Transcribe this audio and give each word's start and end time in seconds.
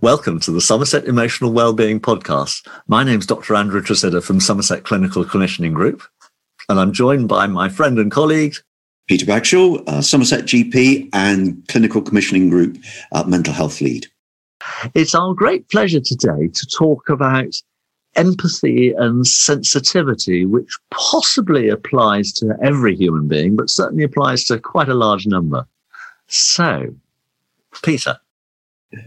Welcome 0.00 0.38
to 0.40 0.52
the 0.52 0.60
Somerset 0.60 1.06
Emotional 1.06 1.52
Wellbeing 1.52 1.98
Podcast. 1.98 2.68
My 2.86 3.02
name 3.02 3.18
is 3.18 3.26
Dr. 3.26 3.56
Andrew 3.56 3.82
Tresidder 3.82 4.22
from 4.22 4.38
Somerset 4.38 4.84
Clinical 4.84 5.24
Commissioning 5.24 5.72
Group, 5.72 6.04
and 6.68 6.78
I'm 6.78 6.92
joined 6.92 7.26
by 7.26 7.48
my 7.48 7.68
friend 7.68 7.98
and 7.98 8.08
colleague, 8.08 8.54
Peter 9.08 9.26
Bagshaw, 9.26 9.82
uh, 9.88 10.00
Somerset 10.00 10.44
GP 10.44 11.08
and 11.12 11.66
Clinical 11.66 12.00
Commissioning 12.00 12.48
Group 12.48 12.78
uh, 13.10 13.24
Mental 13.24 13.52
Health 13.52 13.80
Lead. 13.80 14.06
It's 14.94 15.16
our 15.16 15.34
great 15.34 15.68
pleasure 15.68 16.00
today 16.00 16.46
to 16.46 16.66
talk 16.66 17.08
about 17.08 17.52
empathy 18.14 18.92
and 18.92 19.26
sensitivity, 19.26 20.46
which 20.46 20.78
possibly 20.92 21.68
applies 21.68 22.30
to 22.34 22.56
every 22.62 22.94
human 22.94 23.26
being, 23.26 23.56
but 23.56 23.68
certainly 23.68 24.04
applies 24.04 24.44
to 24.44 24.60
quite 24.60 24.88
a 24.88 24.94
large 24.94 25.26
number. 25.26 25.66
So, 26.28 26.94
Peter. 27.82 28.20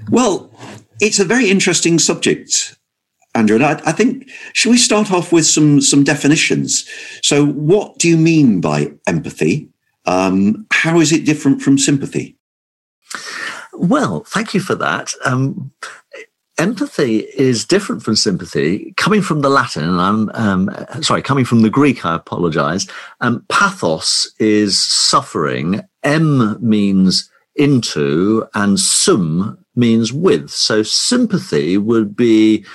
Well, 0.09 0.51
it's 0.99 1.19
a 1.19 1.25
very 1.25 1.49
interesting 1.49 1.99
subject, 1.99 2.77
Andrew. 3.33 3.55
And 3.55 3.65
I, 3.65 3.81
I, 3.85 3.91
think, 3.91 4.29
should 4.53 4.71
we 4.71 4.77
start 4.77 5.11
off 5.11 5.31
with 5.31 5.45
some, 5.45 5.81
some 5.81 6.03
definitions? 6.03 6.87
So, 7.23 7.45
what 7.45 7.97
do 7.97 8.07
you 8.07 8.17
mean 8.17 8.61
by 8.61 8.91
empathy? 9.07 9.69
Um, 10.05 10.65
how 10.71 10.99
is 10.99 11.11
it 11.11 11.25
different 11.25 11.61
from 11.61 11.77
sympathy? 11.77 12.37
Well, 13.73 14.23
thank 14.25 14.53
you 14.53 14.59
for 14.59 14.75
that. 14.75 15.13
Um, 15.25 15.71
empathy 16.57 17.19
is 17.35 17.65
different 17.65 18.03
from 18.03 18.15
sympathy, 18.15 18.93
coming 18.97 19.21
from 19.21 19.41
the 19.41 19.49
Latin, 19.49 19.99
I'm 19.99 20.29
um, 20.33 20.69
sorry, 21.01 21.23
coming 21.23 21.45
from 21.45 21.61
the 21.61 21.69
Greek, 21.69 22.05
I 22.05 22.15
apologize. 22.15 22.87
Um, 23.21 23.43
pathos 23.49 24.31
is 24.39 24.79
suffering. 24.79 25.81
M 26.03 26.57
means 26.61 27.30
into, 27.55 28.47
and 28.53 28.79
sum 28.79 29.57
means 29.75 30.11
with. 30.11 30.49
So 30.49 30.83
sympathy 30.83 31.77
would 31.77 32.15
be 32.15 32.65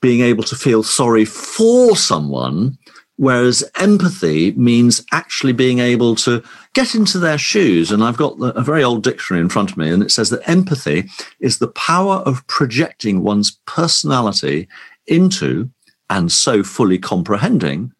being 0.00 0.20
able 0.20 0.44
to 0.44 0.54
feel 0.54 0.82
sorry 0.82 1.24
for 1.24 1.96
someone 1.96 2.78
Whereas 3.18 3.68
empathy 3.74 4.52
means 4.52 5.04
actually 5.10 5.52
being 5.52 5.80
able 5.80 6.14
to 6.16 6.40
get 6.72 6.94
into 6.94 7.18
their 7.18 7.36
shoes. 7.36 7.90
And 7.90 8.04
I've 8.04 8.16
got 8.16 8.36
a 8.40 8.62
very 8.62 8.84
old 8.84 9.02
dictionary 9.02 9.42
in 9.42 9.48
front 9.48 9.72
of 9.72 9.76
me, 9.76 9.90
and 9.90 10.04
it 10.04 10.12
says 10.12 10.30
that 10.30 10.48
empathy 10.48 11.10
is 11.40 11.58
the 11.58 11.66
power 11.66 12.18
of 12.18 12.46
projecting 12.46 13.24
one's 13.24 13.58
personality 13.66 14.68
into 15.08 15.68
and 16.08 16.30
so 16.30 16.62
fully 16.62 16.96
comprehending 16.96 17.92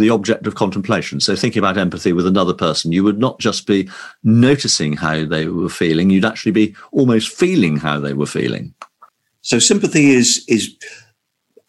the 0.00 0.10
object 0.10 0.46
of 0.46 0.54
contemplation. 0.54 1.20
So 1.20 1.36
thinking 1.36 1.60
about 1.60 1.78
empathy 1.78 2.12
with 2.12 2.26
another 2.26 2.54
person, 2.54 2.92
you 2.92 3.04
would 3.04 3.18
not 3.18 3.38
just 3.38 3.66
be 3.66 3.88
noticing 4.22 4.94
how 4.96 5.24
they 5.24 5.46
were 5.46 5.68
feeling, 5.68 6.10
you'd 6.10 6.24
actually 6.24 6.52
be 6.52 6.74
almost 6.92 7.28
feeling 7.28 7.76
how 7.76 8.00
they 8.00 8.12
were 8.12 8.26
feeling. 8.26 8.74
So 9.42 9.58
sympathy 9.58 10.10
is 10.10 10.44
is 10.48 10.74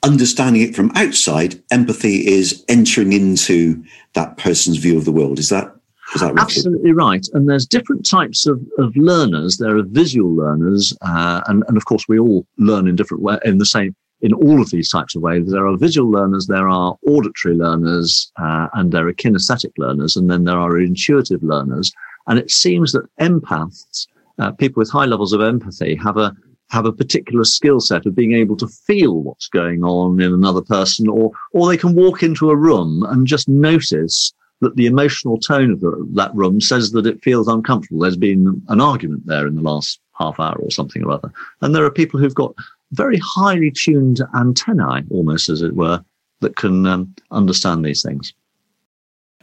understanding 0.04 0.64
it 0.64 0.76
from 0.76 0.92
outside, 0.96 1.62
empathy 1.72 2.28
is 2.28 2.66
entering 2.68 3.14
into 3.14 3.84
that 4.14 4.38
person's 4.38 4.78
view 4.78 4.98
of 4.98 5.06
the 5.06 5.12
world. 5.12 5.40
Is 5.40 5.50
that 5.50 5.76
is 6.16 6.22
that 6.22 6.34
right? 6.34 6.44
Absolutely 6.44 6.92
right. 6.92 7.26
And 7.34 7.48
there's 7.48 7.66
different 7.66 8.08
types 8.10 8.46
of, 8.46 8.62
of 8.78 8.96
learners. 8.98 9.58
There 9.58 9.78
are 9.78 9.84
visual 9.84 10.36
learners, 10.36 10.94
uh, 11.02 11.42
and, 11.48 11.64
and 11.68 11.78
of 11.78 11.86
course 11.86 12.08
we 12.08 12.20
all 12.20 12.46
learn 12.58 12.88
in 12.88 12.96
different 12.96 13.24
way 13.24 13.38
in 13.46 13.60
the 13.60 13.66
same 13.66 13.96
in 14.22 14.34
all 14.34 14.62
of 14.62 14.70
these 14.70 14.90
types 14.90 15.16
of 15.16 15.22
ways. 15.22 15.50
There 15.50 15.68
are 15.68 15.78
visual 15.78 16.10
learners, 16.10 16.48
there 16.48 16.70
are 16.70 16.96
auditory 17.08 17.56
learners, 17.56 18.32
uh, 18.40 18.68
and 18.74 18.92
there 18.92 19.08
are 19.08 19.14
kinesthetic 19.14 19.72
learners, 19.78 20.16
and 20.16 20.30
then 20.30 20.44
there 20.44 20.60
are 20.60 20.80
intuitive 20.80 21.44
learners. 21.44 21.92
And 22.28 22.38
it 22.38 22.52
seems 22.52 22.92
that 22.92 23.10
empaths, 23.20 24.08
uh, 24.40 24.52
people 24.52 24.80
with 24.80 24.92
high 24.92 25.06
levels 25.06 25.34
of 25.34 25.42
empathy, 25.42 25.96
have 25.96 26.18
a 26.18 26.36
have 26.70 26.86
a 26.86 26.94
particular 26.94 27.44
skill 27.44 27.82
set 27.82 28.06
of 28.06 28.16
being 28.16 28.34
able 28.34 28.56
to 28.56 28.68
feel 28.68 29.16
what's 29.16 29.50
going 29.50 29.84
on 29.84 30.22
in 30.22 30.34
another 30.34 30.62
person, 30.62 31.08
or 31.08 31.32
or 31.52 31.68
they 31.68 31.78
can 31.78 31.96
walk 31.96 32.24
into 32.24 32.50
a 32.50 32.56
room 32.56 33.04
and 33.04 33.28
just 33.28 33.50
notice 33.50 34.34
that 34.62 34.76
the 34.76 34.86
emotional 34.86 35.40
tone 35.40 35.72
of 35.72 35.80
the, 35.82 36.08
that 36.14 36.34
room 36.36 36.62
says 36.62 36.92
that 36.92 37.08
it 37.08 37.24
feels 37.24 37.48
uncomfortable. 37.48 38.00
There's 38.02 38.16
been 38.16 38.62
an 38.70 38.80
argument 38.80 39.26
there 39.26 39.48
in 39.48 39.56
the 39.56 39.62
last 39.62 40.00
half 40.14 40.40
hour 40.40 40.56
or 40.60 40.70
something 40.70 41.04
or 41.04 41.12
other, 41.12 41.32
and 41.62 41.76
there 41.76 41.84
are 41.86 41.92
people 41.92 42.20
who've 42.20 42.36
got 42.36 42.54
very 42.92 43.20
highly 43.24 43.72
tuned 43.72 44.22
antennae, 44.36 45.04
almost 45.12 45.50
as 45.50 45.62
it 45.62 45.76
were, 45.76 46.04
that 46.42 46.56
can 46.56 46.86
um, 46.86 47.14
understand 47.32 47.86
these 47.86 48.02
things. 48.02 48.34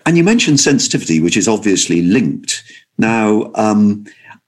And 0.06 0.16
you 0.16 0.24
mentioned 0.24 0.60
sensitivity, 0.60 1.20
which 1.20 1.36
is 1.36 1.48
obviously 1.48 2.02
linked. 2.02 2.62
Now, 2.96 3.50
um, 3.54 4.06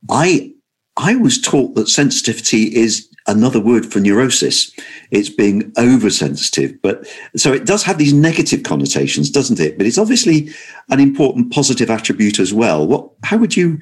I 0.08 0.52
I 0.96 1.16
was 1.16 1.40
taught 1.40 1.74
that 1.74 1.88
sensitivity 1.88 2.74
is 2.74 3.08
another 3.26 3.60
word 3.60 3.86
for 3.86 4.00
neurosis. 4.00 4.70
It's 5.10 5.28
being 5.28 5.72
oversensitive. 5.78 6.80
But 6.82 7.06
so 7.36 7.52
it 7.52 7.64
does 7.64 7.82
have 7.84 7.98
these 7.98 8.12
negative 8.12 8.64
connotations, 8.64 9.30
doesn't 9.30 9.60
it? 9.60 9.78
But 9.78 9.86
it's 9.86 9.98
obviously 9.98 10.50
an 10.90 11.00
important 11.00 11.52
positive 11.52 11.90
attribute 11.90 12.38
as 12.38 12.52
well. 12.52 12.86
What, 12.86 13.10
how 13.22 13.38
would 13.38 13.56
you, 13.56 13.78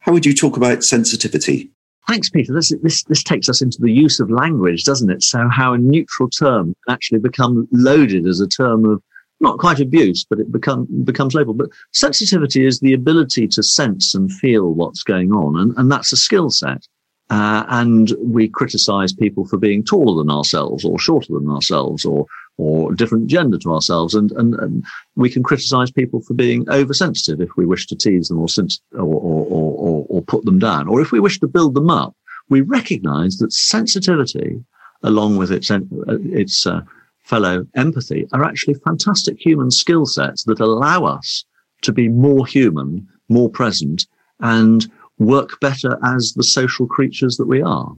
how 0.00 0.12
would 0.12 0.24
you 0.24 0.34
talk 0.34 0.56
about 0.56 0.84
sensitivity? 0.84 1.70
Thanks, 2.08 2.30
Peter. 2.30 2.52
This, 2.52 2.72
this, 2.82 3.02
this 3.04 3.22
takes 3.22 3.48
us 3.48 3.60
into 3.60 3.78
the 3.80 3.92
use 3.92 4.20
of 4.20 4.30
language, 4.30 4.84
doesn't 4.84 5.10
it? 5.10 5.22
So 5.22 5.48
how 5.48 5.72
a 5.72 5.78
neutral 5.78 6.30
term 6.30 6.74
can 6.86 6.94
actually 6.94 7.18
become 7.18 7.66
loaded 7.72 8.26
as 8.26 8.40
a 8.40 8.46
term 8.46 8.84
of 8.84 9.02
not 9.40 9.58
quite 9.58 9.80
abuse, 9.80 10.24
but 10.28 10.38
it 10.38 10.52
become, 10.52 10.86
becomes 11.04 11.34
label. 11.34 11.52
But 11.52 11.70
sensitivity 11.92 12.64
is 12.64 12.80
the 12.80 12.94
ability 12.94 13.48
to 13.48 13.62
sense 13.62 14.14
and 14.14 14.32
feel 14.32 14.72
what's 14.72 15.02
going 15.02 15.32
on. 15.32 15.58
And, 15.60 15.76
and 15.76 15.90
that's 15.90 16.12
a 16.12 16.16
skill 16.16 16.48
set. 16.48 16.86
Uh, 17.28 17.64
and 17.68 18.12
we 18.20 18.48
criticize 18.48 19.12
people 19.12 19.44
for 19.46 19.56
being 19.56 19.82
taller 19.82 20.22
than 20.22 20.30
ourselves 20.30 20.84
or 20.84 20.98
shorter 20.98 21.32
than 21.32 21.50
ourselves 21.50 22.04
or, 22.04 22.24
or 22.58 22.94
different 22.94 23.26
gender 23.26 23.58
to 23.58 23.72
ourselves. 23.72 24.14
And, 24.14 24.32
and, 24.32 24.54
and 24.54 24.84
we 25.14 25.30
can 25.30 25.42
criticize 25.42 25.90
people 25.90 26.20
for 26.20 26.34
being 26.34 26.68
oversensitive 26.70 27.40
if 27.40 27.56
we 27.56 27.66
wish 27.66 27.86
to 27.88 27.96
tease 27.96 28.28
them 28.28 28.38
or, 28.38 28.48
or, 28.92 29.00
or, 29.02 29.46
or, 29.46 30.06
or 30.08 30.22
put 30.22 30.44
them 30.44 30.58
down. 30.58 30.88
Or 30.88 31.00
if 31.00 31.12
we 31.12 31.20
wish 31.20 31.38
to 31.40 31.48
build 31.48 31.74
them 31.74 31.90
up, 31.90 32.14
we 32.48 32.60
recognize 32.60 33.38
that 33.38 33.52
sensitivity, 33.52 34.64
along 35.02 35.36
with 35.36 35.50
its, 35.50 35.70
its 35.70 36.66
uh, 36.66 36.80
fellow 37.24 37.66
empathy 37.74 38.26
are 38.32 38.44
actually 38.44 38.74
fantastic 38.74 39.36
human 39.38 39.70
skill 39.70 40.06
sets 40.06 40.44
that 40.44 40.60
allow 40.60 41.04
us 41.04 41.44
to 41.82 41.92
be 41.92 42.08
more 42.08 42.46
human, 42.46 43.06
more 43.28 43.50
present, 43.50 44.06
and 44.40 44.90
work 45.18 45.58
better 45.60 45.98
as 46.04 46.34
the 46.34 46.42
social 46.42 46.86
creatures 46.86 47.36
that 47.36 47.46
we 47.46 47.60
are. 47.60 47.92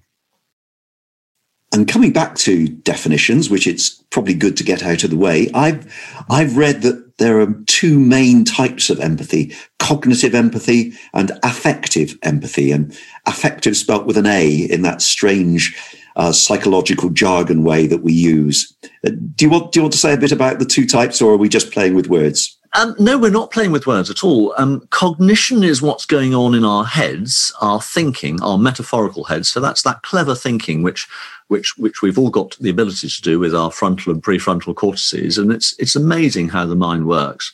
And 1.73 1.87
coming 1.87 2.13
back 2.13 2.35
to 2.37 2.67
definitions, 2.67 3.51
which 3.51 3.67
it's 3.67 3.91
probably 4.11 4.35
good 4.35 4.57
to 4.57 4.65
get 4.65 4.83
out 4.83 5.05
of 5.05 5.11
the 5.11 5.19
way, 5.19 5.51
I've 5.55 5.93
I've 6.31 6.57
read 6.57 6.83
that 6.83 7.19
there 7.19 7.41
are 7.41 7.53
two 7.67 7.99
main 7.99 8.45
types 8.45 8.89
of 8.89 9.01
empathy: 9.01 9.55
cognitive 9.79 10.35
empathy 10.35 10.93
and 11.13 11.33
affective 11.43 12.17
empathy. 12.23 12.73
And 12.73 12.97
affective 13.29 13.77
spelt 13.77 14.07
with 14.07 14.17
an 14.17 14.27
A 14.27 14.49
in 14.49 14.83
that 14.83 15.03
strange 15.03 15.77
uh, 16.17 16.33
psychological 16.33 17.11
jargon 17.11 17.63
way 17.63 17.87
that 17.87 18.03
we 18.03 18.13
use. 18.13 18.75
Uh, 19.07 19.11
do 19.37 19.45
you 19.45 19.51
want 19.51 19.73
do 19.73 19.79
you 19.79 19.83
want 19.85 19.93
to 19.93 19.99
say 19.99 20.15
a 20.15 20.19
bit 20.19 20.33
about 20.33 20.59
the 20.59 20.65
two 20.65 20.87
types, 20.87 21.23
or 21.23 21.33
are 21.33 21.37
we 21.37 21.49
just 21.49 21.71
playing 21.71 21.95
with 21.95 22.09
words? 22.09 22.57
Um, 22.75 22.95
no, 22.99 23.17
we're 23.17 23.31
not 23.31 23.51
playing 23.51 23.73
with 23.73 23.87
words 23.87 24.11
at 24.11 24.23
all. 24.23 24.55
Um, 24.59 24.87
cognition 24.91 25.63
is 25.63 25.81
what's 25.81 26.05
going 26.05 26.35
on 26.35 26.55
in 26.55 26.65
our 26.65 26.85
heads, 26.85 27.53
our 27.63 27.81
thinking, 27.81 28.43
our 28.43 28.59
metaphorical 28.59 29.25
heads. 29.25 29.51
So 29.51 29.59
that's 29.59 29.83
that 29.83 30.03
clever 30.03 30.35
thinking, 30.35 30.83
which, 30.83 31.09
which, 31.49 31.77
which 31.77 32.03
we've 32.03 32.19
all 32.19 32.31
got 32.31 32.57
the 32.59 32.71
ability 32.71 33.09
to 33.09 33.23
do 33.23 33.39
with 33.39 33.55
our 33.55 33.71
frontal 33.71 34.13
and 34.13 34.23
prefrontal 34.23 34.75
cortices, 34.75 35.39
and 35.39 35.53
it's 35.53 35.75
it's 35.79 35.97
amazing 35.97 36.49
how 36.49 36.65
the 36.65 36.77
mind 36.77 37.07
works. 37.07 37.53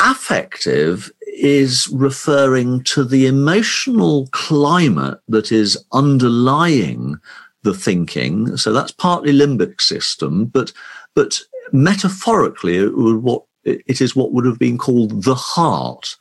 Affective 0.00 1.12
is 1.26 1.88
referring 1.92 2.82
to 2.84 3.04
the 3.04 3.26
emotional 3.26 4.28
climate 4.32 5.20
that 5.28 5.52
is 5.52 5.82
underlying 5.92 7.16
the 7.62 7.74
thinking. 7.74 8.56
So 8.56 8.72
that's 8.72 8.92
partly 8.92 9.32
limbic 9.32 9.80
system, 9.80 10.46
but 10.46 10.72
but 11.14 11.40
metaphorically, 11.72 12.76
it, 12.78 12.90
what 12.90 13.44
it 13.64 14.00
is 14.00 14.14
what 14.14 14.32
would 14.32 14.44
have 14.44 14.58
been 14.58 14.78
called 14.78 15.24
the 15.24 15.34
heart. 15.34 16.16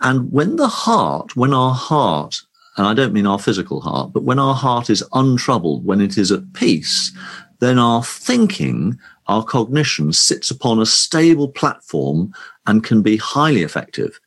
And 0.00 0.30
when 0.30 0.56
the 0.56 0.68
heart, 0.68 1.36
when 1.36 1.52
our 1.52 1.74
heart, 1.74 2.42
and 2.78 2.86
I 2.86 2.94
don't 2.94 3.12
mean 3.12 3.26
our 3.26 3.38
physical 3.38 3.80
heart, 3.80 4.12
but 4.12 4.22
when 4.22 4.38
our 4.38 4.54
heart 4.54 4.88
is 4.88 5.04
untroubled, 5.12 5.84
when 5.84 6.00
it 6.00 6.16
is 6.16 6.30
at 6.30 6.52
peace, 6.52 7.12
then 7.58 7.78
our 7.78 8.04
thinking, 8.04 8.98
our 9.26 9.44
cognition 9.44 10.12
sits 10.12 10.50
upon 10.50 10.80
a 10.80 10.86
stable 10.86 11.48
platform 11.48 12.32
and 12.66 12.84
can 12.84 13.02
be 13.02 13.16
highly 13.16 13.62
effective. 13.62 14.20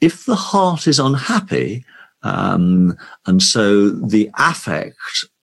If 0.00 0.26
the 0.26 0.34
heart 0.34 0.88
is 0.88 0.98
unhappy, 0.98 1.84
um, 2.24 2.96
and 3.26 3.42
so 3.42 3.88
the 3.88 4.30
affect 4.36 4.96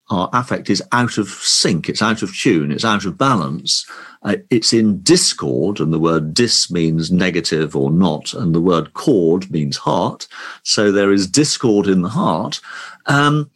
our 0.10 0.30
affect 0.34 0.70
is 0.70 0.84
out 0.92 1.18
of 1.18 1.28
sync, 1.28 1.90
it's 1.90 2.02
out 2.02 2.22
of 2.22 2.36
tune, 2.36 2.72
it's 2.72 2.86
out 2.86 3.06
of 3.06 3.18
balance, 3.18 3.90
uh, 4.24 4.36
it's 4.50 4.74
in 4.74 5.02
discord, 5.02 5.80
and 5.80 5.94
the 5.94 6.00
word 6.00 6.34
dis 6.34 6.72
means 6.72 7.12
negative 7.12 7.76
or 7.76 7.92
not, 7.92 8.34
and 8.34 8.54
the 8.54 8.62
word 8.62 8.94
cord 8.94 9.50
means 9.52 9.78
heart. 9.78 10.28
So 10.64 10.92
there 10.92 11.12
is 11.12 11.28
discord 11.28 11.88
in 11.88 12.02
the 12.02 12.10
heart. 12.10 12.60
Um, 13.06 13.50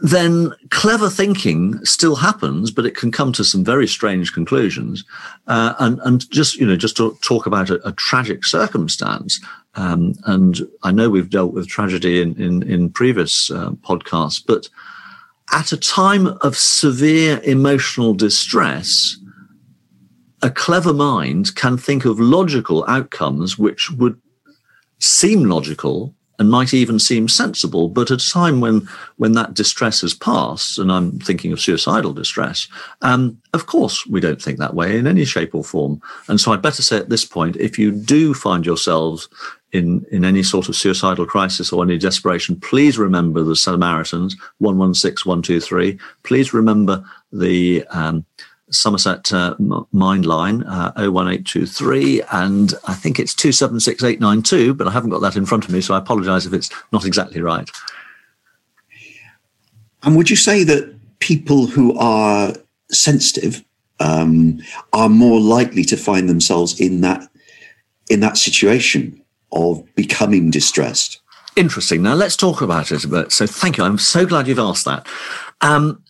then 0.00 0.52
clever 0.70 1.10
thinking 1.10 1.84
still 1.84 2.16
happens, 2.16 2.70
but 2.70 2.86
it 2.86 2.96
can 2.96 3.10
come 3.10 3.32
to 3.32 3.44
some 3.44 3.64
very 3.64 3.86
strange 3.88 4.32
conclusions. 4.32 5.04
Uh, 5.46 5.74
and, 5.80 5.98
and 6.04 6.30
just, 6.30 6.56
you 6.56 6.66
know, 6.66 6.76
just 6.76 6.96
to 6.98 7.18
talk 7.20 7.46
about 7.46 7.70
a, 7.70 7.86
a 7.86 7.92
tragic 7.92 8.44
circumstance. 8.44 9.40
Um, 9.74 10.14
and 10.24 10.60
I 10.82 10.92
know 10.92 11.10
we've 11.10 11.30
dealt 11.30 11.52
with 11.52 11.68
tragedy 11.68 12.22
in, 12.22 12.40
in, 12.40 12.62
in 12.62 12.90
previous 12.90 13.50
uh, 13.50 13.70
podcasts, 13.70 14.42
but 14.44 14.68
at 15.52 15.72
a 15.72 15.76
time 15.76 16.26
of 16.26 16.56
severe 16.56 17.40
emotional 17.42 18.14
distress, 18.14 19.16
a 20.42 20.50
clever 20.50 20.92
mind 20.92 21.54
can 21.56 21.76
think 21.76 22.04
of 22.04 22.20
logical 22.20 22.84
outcomes 22.86 23.58
which 23.58 23.90
would 23.92 24.20
seem 24.98 25.44
logical 25.44 26.14
and 26.38 26.50
might 26.50 26.72
even 26.72 26.98
seem 26.98 27.28
sensible. 27.28 27.88
But 27.88 28.10
at 28.10 28.22
a 28.22 28.30
time 28.30 28.60
when 28.60 28.88
when 29.16 29.32
that 29.32 29.54
distress 29.54 30.02
has 30.02 30.14
passed, 30.14 30.78
and 30.78 30.92
I'm 30.92 31.18
thinking 31.18 31.52
of 31.52 31.60
suicidal 31.60 32.12
distress, 32.12 32.68
um, 33.02 33.38
of 33.52 33.66
course 33.66 34.06
we 34.06 34.20
don't 34.20 34.40
think 34.40 34.58
that 34.58 34.74
way 34.74 34.98
in 34.98 35.06
any 35.06 35.24
shape 35.24 35.54
or 35.54 35.64
form. 35.64 36.00
And 36.28 36.40
so 36.40 36.52
I'd 36.52 36.62
better 36.62 36.82
say 36.82 36.96
at 36.98 37.08
this 37.08 37.24
point, 37.24 37.56
if 37.56 37.78
you 37.78 37.90
do 37.90 38.34
find 38.34 38.64
yourselves 38.64 39.28
in, 39.72 40.04
in 40.10 40.24
any 40.24 40.42
sort 40.42 40.68
of 40.68 40.76
suicidal 40.76 41.26
crisis 41.26 41.72
or 41.72 41.84
any 41.84 41.98
desperation, 41.98 42.58
please 42.60 42.98
remember 42.98 43.42
the 43.42 43.56
Samaritans, 43.56 44.36
116, 44.58 45.28
123. 45.28 45.98
Please 46.22 46.54
remember 46.54 47.04
the 47.32 47.84
um, 47.88 48.24
Somerset 48.70 49.32
uh, 49.32 49.54
Mind 49.92 50.26
Line, 50.26 50.62
uh, 50.64 50.92
01823, 50.96 52.22
and 52.32 52.74
I 52.86 52.94
think 52.94 53.18
it's 53.18 53.34
276892, 53.34 54.74
but 54.74 54.86
I 54.86 54.90
haven't 54.90 55.10
got 55.10 55.20
that 55.20 55.36
in 55.36 55.46
front 55.46 55.64
of 55.64 55.70
me, 55.70 55.80
so 55.80 55.94
I 55.94 55.98
apologise 55.98 56.46
if 56.46 56.52
it's 56.52 56.70
not 56.92 57.04
exactly 57.04 57.40
right. 57.40 57.68
And 60.02 60.16
would 60.16 60.30
you 60.30 60.36
say 60.36 60.64
that 60.64 60.94
people 61.18 61.66
who 61.66 61.96
are 61.98 62.54
sensitive 62.90 63.64
um, 64.00 64.60
are 64.92 65.08
more 65.08 65.40
likely 65.40 65.84
to 65.84 65.96
find 65.96 66.28
themselves 66.28 66.80
in 66.80 67.00
that 67.00 67.28
in 68.08 68.20
that 68.20 68.38
situation 68.38 69.22
of 69.52 69.82
becoming 69.94 70.50
distressed? 70.50 71.20
Interesting. 71.56 72.02
Now 72.02 72.14
let's 72.14 72.36
talk 72.36 72.60
about 72.60 72.92
it 72.92 73.04
a 73.04 73.08
bit. 73.08 73.32
So 73.32 73.46
thank 73.46 73.78
you. 73.78 73.84
I'm 73.84 73.98
so 73.98 74.24
glad 74.26 74.46
you've 74.46 74.58
asked 74.58 74.84
that. 74.84 75.06
Um, 75.60 76.02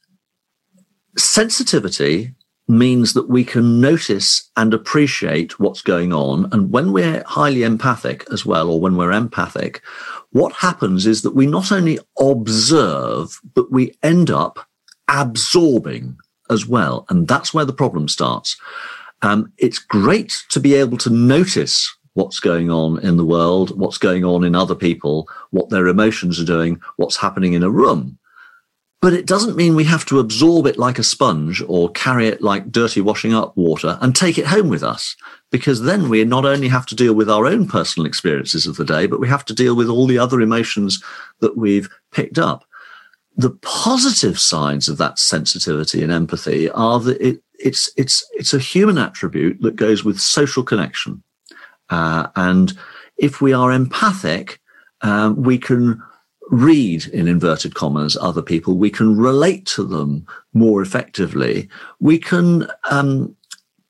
sensitivity 1.16 2.34
means 2.68 3.14
that 3.14 3.30
we 3.30 3.44
can 3.44 3.80
notice 3.80 4.50
and 4.56 4.74
appreciate 4.74 5.58
what's 5.58 5.80
going 5.80 6.12
on. 6.12 6.48
And 6.52 6.70
when 6.70 6.92
we're 6.92 7.24
highly 7.26 7.62
empathic 7.62 8.26
as 8.30 8.44
well, 8.44 8.68
or 8.68 8.78
when 8.78 8.96
we're 8.96 9.12
empathic, 9.12 9.82
what 10.32 10.52
happens 10.52 11.06
is 11.06 11.22
that 11.22 11.34
we 11.34 11.46
not 11.46 11.72
only 11.72 11.98
observe, 12.20 13.40
but 13.54 13.72
we 13.72 13.94
end 14.02 14.30
up 14.30 14.68
absorbing 15.08 16.18
as 16.50 16.66
well. 16.66 17.06
And 17.08 17.26
that's 17.26 17.54
where 17.54 17.64
the 17.64 17.72
problem 17.72 18.06
starts. 18.08 18.56
Um, 19.22 19.52
it's 19.56 19.78
great 19.78 20.44
to 20.50 20.60
be 20.60 20.74
able 20.74 20.98
to 20.98 21.10
notice 21.10 21.96
what's 22.18 22.40
going 22.40 22.68
on 22.68 22.98
in 22.98 23.16
the 23.16 23.24
world, 23.24 23.78
what's 23.78 23.96
going 23.96 24.24
on 24.24 24.42
in 24.42 24.56
other 24.56 24.74
people, 24.74 25.28
what 25.50 25.70
their 25.70 25.86
emotions 25.86 26.40
are 26.40 26.44
doing, 26.44 26.80
what's 26.96 27.16
happening 27.16 27.52
in 27.52 27.62
a 27.62 27.70
room. 27.70 28.18
But 29.00 29.12
it 29.12 29.24
doesn't 29.24 29.56
mean 29.56 29.76
we 29.76 29.84
have 29.84 30.04
to 30.06 30.18
absorb 30.18 30.66
it 30.66 30.76
like 30.76 30.98
a 30.98 31.04
sponge 31.04 31.62
or 31.68 31.92
carry 31.92 32.26
it 32.26 32.42
like 32.42 32.72
dirty 32.72 33.00
washing 33.00 33.32
up 33.32 33.56
water 33.56 33.96
and 34.00 34.16
take 34.16 34.36
it 34.36 34.46
home 34.46 34.68
with 34.68 34.82
us. 34.82 35.14
Because 35.52 35.82
then 35.82 36.08
we 36.08 36.24
not 36.24 36.44
only 36.44 36.66
have 36.66 36.86
to 36.86 36.96
deal 36.96 37.14
with 37.14 37.30
our 37.30 37.46
own 37.46 37.68
personal 37.68 38.04
experiences 38.04 38.66
of 38.66 38.74
the 38.74 38.84
day, 38.84 39.06
but 39.06 39.20
we 39.20 39.28
have 39.28 39.44
to 39.44 39.54
deal 39.54 39.76
with 39.76 39.88
all 39.88 40.08
the 40.08 40.18
other 40.18 40.40
emotions 40.40 41.00
that 41.38 41.56
we've 41.56 41.88
picked 42.10 42.38
up. 42.38 42.64
The 43.36 43.50
positive 43.62 44.40
sides 44.40 44.88
of 44.88 44.98
that 44.98 45.20
sensitivity 45.20 46.02
and 46.02 46.10
empathy 46.10 46.68
are 46.70 46.98
that 46.98 47.20
it, 47.20 47.40
it's, 47.60 47.88
it's, 47.96 48.28
it's 48.32 48.52
a 48.52 48.58
human 48.58 48.98
attribute 48.98 49.62
that 49.62 49.76
goes 49.76 50.02
with 50.02 50.18
social 50.18 50.64
connection. 50.64 51.22
Uh, 51.90 52.28
and 52.36 52.72
if 53.16 53.40
we 53.40 53.52
are 53.52 53.72
empathic, 53.72 54.60
um, 55.02 55.42
we 55.42 55.58
can 55.58 56.02
read 56.50 57.06
in 57.06 57.28
inverted 57.28 57.74
commas 57.74 58.16
other 58.20 58.42
people. 58.42 58.78
We 58.78 58.90
can 58.90 59.16
relate 59.16 59.66
to 59.66 59.84
them 59.84 60.26
more 60.54 60.80
effectively. 60.80 61.68
We 62.00 62.18
can 62.18 62.66
um, 62.90 63.36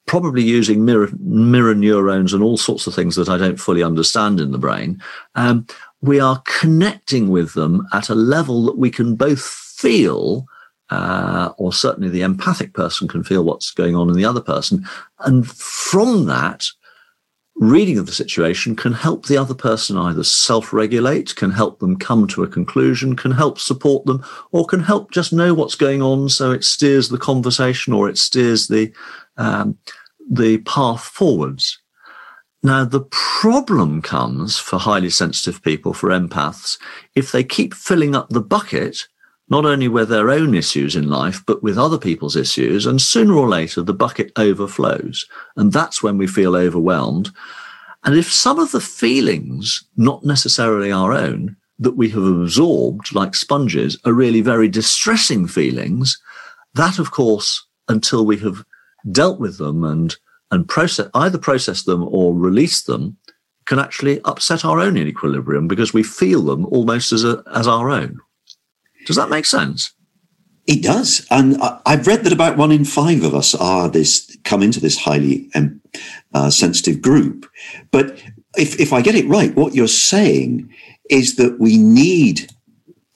probably 0.07 0.43
using 0.43 0.85
mirror 0.85 1.11
mirror 1.21 1.75
neurons 1.75 2.33
and 2.33 2.43
all 2.43 2.57
sorts 2.57 2.87
of 2.87 2.95
things 2.95 3.15
that 3.15 3.29
i 3.29 3.37
don't 3.37 3.61
fully 3.61 3.83
understand 3.83 4.41
in 4.41 4.53
the 4.53 4.59
brain 4.59 4.99
um, 5.35 5.67
we 6.01 6.19
are 6.19 6.43
connecting 6.47 7.29
with 7.29 7.53
them 7.53 7.87
at 7.93 8.09
a 8.09 8.15
level 8.15 8.65
that 8.65 8.79
we 8.79 8.91
can 8.91 9.17
both 9.17 9.43
feel 9.43 10.47
uh, 10.91 11.53
or 11.59 11.73
certainly 11.73 12.09
the 12.09 12.23
empathic 12.23 12.73
person 12.73 13.09
can 13.09 13.23
feel 13.23 13.45
what's 13.45 13.71
going 13.71 13.95
on 13.95 14.09
in 14.09 14.17
the 14.17 14.25
other 14.25 14.41
person. 14.41 14.87
And 15.21 15.47
from 15.47 16.27
that 16.27 16.67
reading 17.59 17.99
of 17.99 18.07
the 18.07 18.13
situation 18.13 18.77
can 18.77 18.93
help 18.93 19.27
the 19.27 19.37
other 19.37 19.55
person 19.55 19.97
either 19.97 20.25
self 20.25 20.73
regulate, 20.73 21.35
can 21.37 21.51
help 21.51 21.81
them 21.81 21.97
come 21.97 22.27
to 22.29 22.43
a 22.43 22.49
conclusion, 22.49 23.17
can 23.17 23.33
help 23.33 23.59
support 23.59 24.07
them, 24.07 24.25
or 24.53 24.67
can 24.67 24.81
help 24.81 25.11
just 25.11 25.33
know 25.33 25.55
what's 25.55 25.75
going 25.75 26.03
on 26.03 26.29
so 26.29 26.53
it 26.53 26.65
steers 26.65 27.09
the 27.09 27.19
conversation 27.19 27.93
or 27.93 28.09
it 28.09 28.19
steers 28.19 28.69
the, 28.69 28.93
um, 29.37 29.77
the 30.31 30.59
path 30.59 31.03
forwards. 31.03 31.79
Now, 32.63 32.85
the 32.85 33.03
problem 33.11 34.03
comes 34.03 34.59
for 34.59 34.79
highly 34.79 35.11
sensitive 35.11 35.63
people, 35.63 35.93
for 35.93 36.11
empaths, 36.11 36.79
if 37.15 37.31
they 37.31 37.45
keep 37.45 37.73
filling 37.73 38.17
up 38.17 38.31
the 38.31 38.41
bucket, 38.41 39.07
not 39.51 39.65
only 39.65 39.89
with 39.89 40.09
their 40.09 40.31
own 40.31 40.55
issues 40.55 40.95
in 40.95 41.09
life, 41.09 41.43
but 41.47 41.63
with 41.63 41.79
other 41.79 41.99
people's 41.99 42.37
issues. 42.37 42.87
And 42.87 43.01
sooner 43.01 43.35
or 43.35 43.49
later, 43.49 43.83
the 43.83 43.95
bucket 43.95 44.33
overflows. 44.37 45.27
And 45.57 45.73
that's 45.73 46.03
when 46.03 46.19
we 46.19 46.27
feel 46.27 46.55
overwhelmed. 46.55 47.31
And 48.05 48.17
if 48.17 48.33
some 48.33 48.59
of 48.59 48.73
the 48.73 48.81
feelings, 48.81 49.85
not 49.97 50.25
necessarily 50.25 50.93
our 50.93 51.13
own, 51.13 51.57
that 51.79 51.97
we 51.97 52.11
have 52.11 52.23
absorbed 52.23 53.15
like 53.15 53.35
sponges 53.35 53.99
are 54.05 54.13
really 54.13 54.41
very 54.41 54.69
distressing 54.69 55.47
feelings, 55.47 56.21
that, 56.75 56.99
of 56.99 57.11
course, 57.11 57.67
until 57.89 58.27
we 58.27 58.37
have 58.39 58.65
dealt 59.11 59.41
with 59.41 59.59
them 59.59 59.85
and 59.85 60.17
and 60.51 60.67
process 60.67 61.09
either 61.15 61.39
process 61.39 61.83
them 61.83 62.03
or 62.03 62.35
release 62.35 62.83
them 62.83 63.17
can 63.67 63.79
actually 63.79 64.21
upset 64.25 64.65
our 64.65 64.81
own 64.81 64.97
equilibrium 64.97 65.69
because 65.69 65.93
we 65.93 66.03
feel 66.03 66.43
them 66.43 66.65
almost 66.67 67.13
as 67.13 67.23
a 67.23 67.43
as 67.55 67.69
our 67.69 67.91
own. 67.91 68.19
Does 69.09 69.17
that 69.17 69.31
make 69.31 69.47
sense? 69.47 69.95
It 70.67 70.83
does, 70.83 71.27
and 71.31 71.57
I've 71.87 72.07
read 72.07 72.25
that 72.25 72.33
about 72.33 72.59
one 72.59 72.71
in 72.71 72.85
five 72.85 73.25
of 73.25 73.35
us 73.35 73.55
are 73.55 73.89
this 73.89 74.37
come 74.45 74.63
into 74.63 74.81
this 74.81 74.99
highly 74.99 75.49
um, 75.55 75.81
uh, 76.35 76.51
sensitive 76.51 77.01
group. 77.01 77.47
But 77.91 78.23
if 78.59 78.79
if 78.79 78.93
I 78.93 79.01
get 79.01 79.15
it 79.15 79.27
right, 79.27 79.55
what 79.57 79.75
you're 79.75 79.89
saying 79.89 80.71
is 81.09 81.37
that 81.37 81.59
we 81.59 81.79
need 81.79 82.51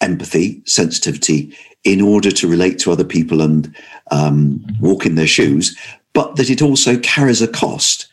empathy, 0.00 0.62
sensitivity, 0.64 1.54
in 1.84 2.00
order 2.00 2.30
to 2.30 2.48
relate 2.48 2.78
to 2.78 2.90
other 2.90 3.04
people 3.04 3.42
and 3.42 3.76
um, 4.10 4.64
walk 4.80 5.04
in 5.04 5.16
their 5.16 5.26
shoes, 5.26 5.76
but 6.14 6.36
that 6.36 6.48
it 6.48 6.62
also 6.62 6.98
carries 7.00 7.42
a 7.42 7.48
cost 7.48 8.08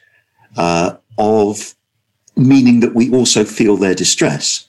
uh, 0.58 0.98
of 1.18 1.76
meaning 2.36 2.82
that 2.82 2.94
we 2.94 3.10
also 3.14 3.46
feel 3.46 3.78
their 3.78 3.96
distress. 3.96 4.69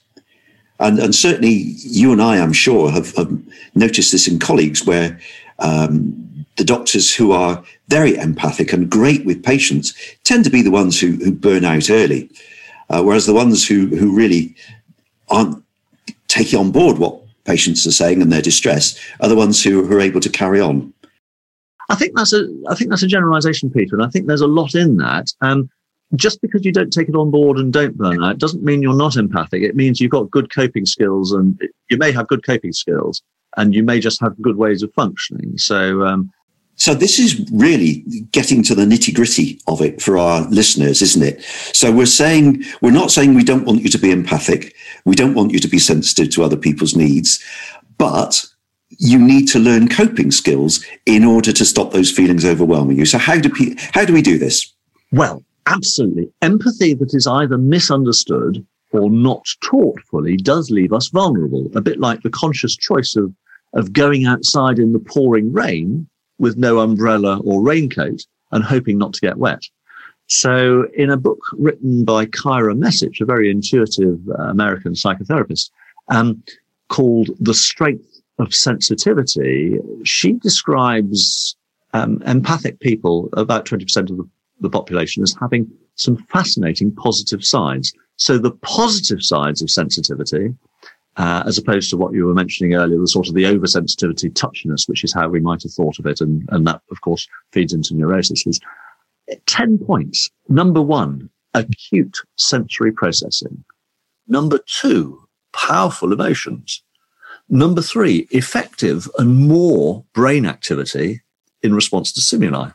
And, 0.81 0.99
and 0.99 1.15
certainly 1.15 1.75
you 1.77 2.11
and 2.11 2.21
I, 2.21 2.39
I'm 2.39 2.53
sure, 2.53 2.91
have, 2.91 3.15
have 3.15 3.31
noticed 3.75 4.11
this 4.11 4.27
in 4.27 4.39
colleagues 4.39 4.85
where 4.85 5.19
um, 5.59 6.45
the 6.57 6.63
doctors 6.63 7.13
who 7.13 7.31
are 7.31 7.63
very 7.87 8.17
empathic 8.17 8.73
and 8.73 8.89
great 8.89 9.25
with 9.25 9.43
patients 9.43 9.93
tend 10.23 10.43
to 10.43 10.49
be 10.49 10.61
the 10.61 10.71
ones 10.71 10.99
who, 10.99 11.11
who 11.17 11.31
burn 11.31 11.63
out 11.63 11.89
early. 11.89 12.29
Uh, 12.89 13.01
whereas 13.03 13.25
the 13.25 13.33
ones 13.33 13.65
who, 13.65 13.87
who 13.87 14.15
really 14.15 14.53
aren't 15.29 15.63
taking 16.27 16.59
on 16.59 16.71
board 16.71 16.97
what 16.97 17.21
patients 17.45 17.85
are 17.85 17.91
saying 17.91 18.21
and 18.21 18.31
their 18.31 18.41
distress 18.41 18.99
are 19.19 19.29
the 19.29 19.35
ones 19.35 19.63
who, 19.63 19.85
who 19.85 19.95
are 19.95 20.01
able 20.01 20.19
to 20.19 20.29
carry 20.29 20.59
on. 20.59 20.93
I 21.89 21.95
think 21.95 22.15
that's 22.15 22.33
a 22.33 22.47
I 22.69 22.75
think 22.75 22.89
that's 22.89 23.03
a 23.03 23.07
generalization, 23.07 23.69
Peter, 23.69 23.95
and 23.95 24.05
I 24.05 24.09
think 24.09 24.25
there's 24.25 24.41
a 24.41 24.47
lot 24.47 24.75
in 24.75 24.95
that. 24.97 25.27
Um, 25.41 25.69
just 26.15 26.41
because 26.41 26.65
you 26.65 26.71
don't 26.71 26.91
take 26.91 27.09
it 27.09 27.15
on 27.15 27.31
board 27.31 27.57
and 27.57 27.71
don't 27.71 27.97
burn 27.97 28.23
out 28.23 28.37
doesn't 28.37 28.63
mean 28.63 28.81
you're 28.81 28.95
not 28.95 29.15
empathic. 29.15 29.63
It 29.63 29.75
means 29.75 29.99
you've 29.99 30.11
got 30.11 30.31
good 30.31 30.53
coping 30.53 30.85
skills, 30.85 31.31
and 31.31 31.59
you 31.89 31.97
may 31.97 32.11
have 32.11 32.27
good 32.27 32.45
coping 32.45 32.73
skills, 32.73 33.21
and 33.57 33.73
you 33.73 33.83
may 33.83 33.99
just 33.99 34.19
have 34.21 34.41
good 34.41 34.57
ways 34.57 34.83
of 34.83 34.93
functioning. 34.93 35.57
So, 35.57 36.03
um, 36.05 36.31
so 36.75 36.93
this 36.93 37.19
is 37.19 37.47
really 37.51 38.03
getting 38.31 38.63
to 38.63 38.75
the 38.75 38.85
nitty 38.85 39.13
gritty 39.13 39.61
of 39.67 39.81
it 39.81 40.01
for 40.01 40.17
our 40.17 40.49
listeners, 40.49 41.01
isn't 41.01 41.23
it? 41.23 41.43
So 41.73 41.91
we're 41.91 42.05
saying 42.05 42.63
we're 42.81 42.91
not 42.91 43.11
saying 43.11 43.35
we 43.35 43.43
don't 43.43 43.65
want 43.65 43.81
you 43.81 43.89
to 43.89 43.99
be 43.99 44.11
empathic, 44.11 44.75
we 45.05 45.15
don't 45.15 45.35
want 45.35 45.51
you 45.51 45.59
to 45.59 45.67
be 45.67 45.79
sensitive 45.79 46.29
to 46.31 46.43
other 46.43 46.57
people's 46.57 46.95
needs, 46.95 47.43
but 47.97 48.45
you 48.97 49.17
need 49.17 49.47
to 49.47 49.59
learn 49.59 49.87
coping 49.87 50.31
skills 50.31 50.83
in 51.05 51.23
order 51.23 51.53
to 51.53 51.63
stop 51.63 51.91
those 51.91 52.11
feelings 52.11 52.43
overwhelming 52.43 52.97
you. 52.97 53.05
So 53.05 53.17
how 53.17 53.37
do 53.37 53.49
pe- 53.49 53.75
how 53.93 54.03
do 54.03 54.13
we 54.13 54.21
do 54.21 54.37
this? 54.37 54.73
Well, 55.11 55.43
absolutely. 55.67 56.31
Empathy 56.41 56.93
that 56.95 57.13
is 57.13 57.27
either 57.27 57.57
misunderstood 57.57 58.65
or 58.91 59.09
not 59.09 59.45
taught 59.61 59.99
fully 60.09 60.35
does 60.35 60.69
leave 60.69 60.93
us 60.93 61.07
vulnerable, 61.09 61.69
a 61.75 61.81
bit 61.81 61.99
like 61.99 62.21
the 62.21 62.29
conscious 62.29 62.75
choice 62.75 63.15
of 63.15 63.33
of 63.73 63.93
going 63.93 64.25
outside 64.25 64.79
in 64.79 64.91
the 64.91 64.99
pouring 64.99 65.51
rain 65.53 66.07
with 66.39 66.57
no 66.57 66.79
umbrella 66.79 67.39
or 67.43 67.61
raincoat 67.61 68.25
and 68.51 68.63
hoping 68.63 68.97
not 68.97 69.13
to 69.13 69.21
get 69.21 69.37
wet. 69.37 69.61
So, 70.27 70.87
in 70.93 71.09
a 71.09 71.17
book 71.17 71.39
written 71.53 72.05
by 72.05 72.25
Kyra 72.25 72.77
Mesich, 72.77 73.21
a 73.21 73.25
very 73.25 73.49
intuitive 73.49 74.19
uh, 74.29 74.43
American 74.43 74.93
psychotherapist, 74.93 75.69
um, 76.09 76.41
called 76.87 77.29
The 77.39 77.53
Strength 77.53 78.21
of 78.39 78.55
Sensitivity, 78.55 79.77
she 80.03 80.33
describes 80.33 81.55
um, 81.93 82.21
empathic 82.25 82.79
people, 82.79 83.29
about 83.33 83.65
20% 83.65 84.09
of 84.09 84.17
the, 84.17 84.27
the 84.61 84.69
population, 84.69 85.23
as 85.23 85.35
having 85.39 85.69
some 85.95 86.17
fascinating 86.29 86.93
positive 86.93 87.43
sides. 87.43 87.93
So, 88.15 88.37
the 88.37 88.51
positive 88.51 89.23
sides 89.23 89.61
of 89.61 89.69
sensitivity 89.69 90.53
uh, 91.17 91.43
as 91.45 91.57
opposed 91.57 91.89
to 91.89 91.97
what 91.97 92.13
you 92.13 92.25
were 92.25 92.33
mentioning 92.33 92.73
earlier, 92.73 92.99
the 92.99 93.07
sort 93.07 93.27
of 93.27 93.33
the 93.33 93.43
oversensitivity 93.43 94.31
touchiness, 94.31 94.87
which 94.87 95.03
is 95.03 95.13
how 95.13 95.27
we 95.27 95.39
might 95.39 95.61
have 95.63 95.73
thought 95.73 95.99
of 95.99 96.05
it. 96.05 96.21
And, 96.21 96.47
and 96.49 96.65
that, 96.67 96.81
of 96.89 97.01
course, 97.01 97.27
feeds 97.51 97.73
into 97.73 97.95
neurosis 97.95 98.47
is 98.47 98.59
10 99.45 99.79
points. 99.79 100.29
Number 100.47 100.81
one, 100.81 101.29
acute 101.53 102.17
sensory 102.37 102.91
processing. 102.91 103.63
Number 104.27 104.59
two, 104.65 105.27
powerful 105.53 106.13
emotions. 106.13 106.81
Number 107.49 107.81
three, 107.81 108.27
effective 108.31 109.09
and 109.17 109.47
more 109.47 110.05
brain 110.13 110.45
activity 110.45 111.21
in 111.61 111.75
response 111.75 112.13
to 112.13 112.21
stimuli. 112.21 112.69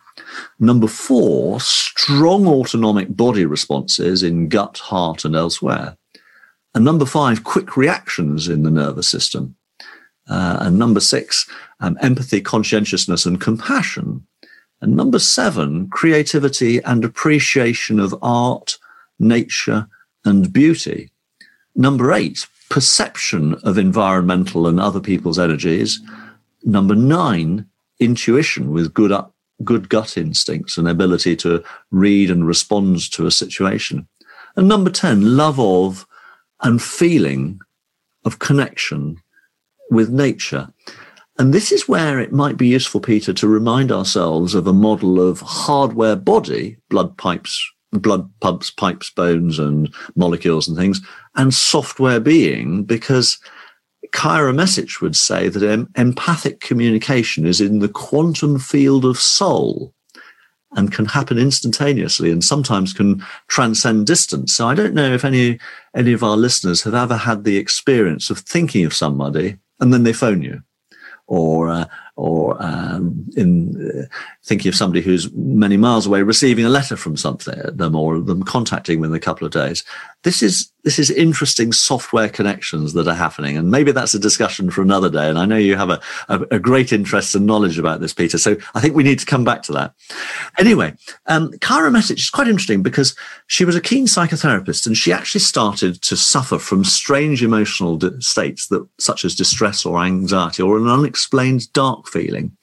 Number 0.59 0.87
four, 0.87 1.61
strong 1.61 2.47
autonomic 2.47 3.17
body 3.17 3.45
responses 3.45 4.23
in 4.23 4.49
gut, 4.49 4.79
heart, 4.79 5.25
and 5.25 5.35
elsewhere. 5.35 5.97
And 6.75 6.85
number 6.85 7.07
five, 7.07 7.45
quick 7.45 7.77
reactions 7.77 8.49
in 8.49 8.63
the 8.63 8.71
nervous 8.71 9.09
system. 9.09 9.57
Uh, 10.29 10.59
and 10.61 10.79
number 10.79 11.01
six, 11.01 11.49
um, 11.81 11.97
empathy, 12.03 12.41
conscientiousness, 12.41 13.25
and 13.27 13.41
compassion. 13.41 14.27
And 14.81 14.97
number 14.97 15.19
seven, 15.19 15.89
creativity 15.89 16.83
and 16.83 17.05
appreciation 17.05 17.99
of 17.99 18.15
art, 18.23 18.79
nature, 19.19 19.89
and 20.25 20.53
beauty. 20.53 21.11
Number 21.75 22.13
eight, 22.13 22.47
perception 22.69 23.55
of 23.63 23.79
environmental 23.79 24.67
and 24.67 24.81
other 24.81 25.01
people's 25.01 25.39
energies. 25.39 26.01
Number 26.65 26.95
nine, 26.95 27.67
intuition 28.01 28.73
with 28.73 28.93
good, 28.93 29.13
up, 29.13 29.35
good 29.65 29.89
gut 29.89 30.17
instincts 30.17 30.77
and 30.77 30.89
ability 30.89 31.37
to 31.37 31.63
read 31.91 32.31
and 32.31 32.47
respond 32.47 33.11
to 33.13 33.27
a 33.27 33.31
situation. 33.31 34.07
And 34.57 34.69
number 34.69 34.91
10, 34.91 35.37
love 35.37 35.59
of 35.61 36.07
and 36.63 36.81
feeling 36.81 37.61
of 38.25 38.39
connection 38.39 39.21
with 39.91 40.11
nature. 40.11 40.73
And 41.39 41.53
this 41.53 41.71
is 41.71 41.87
where 41.87 42.19
it 42.19 42.33
might 42.33 42.57
be 42.57 42.67
useful, 42.67 43.01
Peter, 43.01 43.33
to 43.35 43.47
remind 43.47 43.93
ourselves 43.93 44.55
of 44.55 44.67
a 44.67 44.73
model 44.73 45.21
of 45.21 45.41
hardware 45.41 46.17
body, 46.17 46.79
blood 46.89 47.17
pipes, 47.19 47.63
blood 47.93 48.31
pumps, 48.41 48.71
pipes, 48.71 49.11
bones, 49.11 49.59
and 49.59 49.95
molecules 50.17 50.67
and 50.67 50.77
things, 50.77 51.01
and 51.35 51.53
software 51.53 52.21
being, 52.21 52.85
because 52.85 53.39
Kyra 54.13 54.55
Mesich 54.55 55.01
would 55.01 55.17
say 55.17 55.49
that 55.49 55.63
em- 55.63 55.91
empathic 55.97 56.61
communication 56.61 57.47
is 57.47 57.61
in 57.61 57.79
the 57.79 57.89
quantum 57.89 58.59
field 58.59 59.05
of 59.05 59.19
soul 59.19 59.93
and 60.73 60.93
can 60.93 61.07
happen 61.07 61.39
instantaneously 61.39 62.31
and 62.31 62.45
sometimes 62.45 62.93
can 62.93 63.25
transcend 63.49 64.07
distance. 64.07 64.55
So 64.55 64.69
I 64.69 64.75
don't 64.75 64.95
know 64.95 65.13
if 65.13 65.25
any 65.25 65.59
any 65.95 66.13
of 66.13 66.23
our 66.23 66.37
listeners 66.37 66.83
have 66.83 66.95
ever 66.95 67.17
had 67.17 67.45
the 67.45 67.57
experience 67.57 68.31
of 68.31 68.39
thinking 68.39 68.85
of 68.85 68.95
somebody 68.95 69.57
and 69.81 69.93
then 69.93 70.03
they 70.03 70.13
phone 70.13 70.43
you 70.43 70.63
or 71.27 71.69
uh, 71.69 71.87
or 72.17 72.63
um, 72.63 73.27
in 73.37 74.09
thinking 74.47 74.69
of 74.69 74.77
somebody 74.77 75.03
who's 75.03 75.31
many 75.33 75.77
miles 75.77 76.07
away 76.07 76.23
receiving 76.23 76.65
a 76.65 76.69
letter 76.69 76.97
from 76.97 77.17
something 77.17 77.55
them 77.77 77.97
or 77.97 78.21
them 78.21 78.43
contacting 78.43 79.01
them 79.01 79.11
in 79.11 79.17
a 79.17 79.21
couple 79.21 79.45
of 79.45 79.53
days 79.53 79.85
this 80.23 80.43
is 80.43 80.71
this 80.85 81.01
is 81.01 81.11
interesting 81.11 81.73
software 81.73 82.29
connections 82.29 82.93
that 82.93 83.09
are 83.09 83.15
happening 83.15 83.57
and 83.57 83.71
maybe 83.71 83.91
that's 83.91 84.15
a 84.15 84.19
discussion 84.19 84.71
for 84.71 84.83
another 84.83 85.11
day 85.11 85.29
and 85.29 85.39
i 85.39 85.45
know 85.45 85.57
you 85.57 85.77
have 85.77 85.91
a, 85.91 86.01
a, 86.29 86.41
a 86.53 86.59
great 86.59 86.93
interest 86.93 87.35
and 87.35 87.45
knowledge 87.45 87.79
about 87.79 88.01
this 88.01 88.15
peter 88.15 88.39
so 88.39 88.57
i 88.75 88.81
think 88.81 88.95
we 88.95 89.03
need 89.03 89.19
to 89.19 89.27
come 89.27 89.45
back 89.45 89.63
to 89.63 89.73
that 89.73 89.93
anyway 90.59 90.95
um, 91.27 91.51
Kyra 91.55 91.91
Mesich 91.91 92.19
is 92.19 92.31
quite 92.31 92.49
interesting 92.49 92.83
because 92.83 93.17
she 93.49 93.65
was 93.65 93.75
a 93.75 93.81
keen 93.81 94.07
psychotherapist 94.07 94.87
and 94.87 94.97
she 94.97 95.13
actually 95.13 95.41
started 95.41 96.01
to 96.03 96.17
suffer 96.17 96.59
from 96.59 96.85
strange 96.85 97.43
emotional 97.43 97.99
states 98.21 98.69
that 98.69 98.87
such 98.99 99.25
as 99.25 99.35
distress 99.35 99.85
or 99.85 100.03
anxiety 100.03 100.63
or 100.63 100.79
an 100.79 100.89
unexplained 100.89 101.73
dark 101.73 102.07
feeling. 102.07 102.57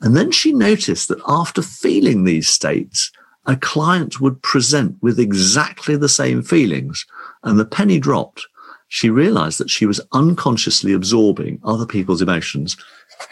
And 0.00 0.16
then 0.16 0.30
she 0.30 0.52
noticed 0.52 1.08
that 1.08 1.20
after 1.26 1.62
feeling 1.62 2.24
these 2.24 2.48
states, 2.48 3.10
a 3.46 3.56
client 3.56 4.20
would 4.20 4.42
present 4.42 4.96
with 5.02 5.18
exactly 5.18 5.96
the 5.96 6.08
same 6.08 6.42
feelings. 6.42 7.06
And 7.42 7.58
the 7.58 7.64
penny 7.64 7.98
dropped. 7.98 8.46
She 8.88 9.10
realized 9.10 9.58
that 9.58 9.70
she 9.70 9.86
was 9.86 10.00
unconsciously 10.12 10.92
absorbing 10.92 11.60
other 11.64 11.86
people's 11.86 12.22
emotions, 12.22 12.76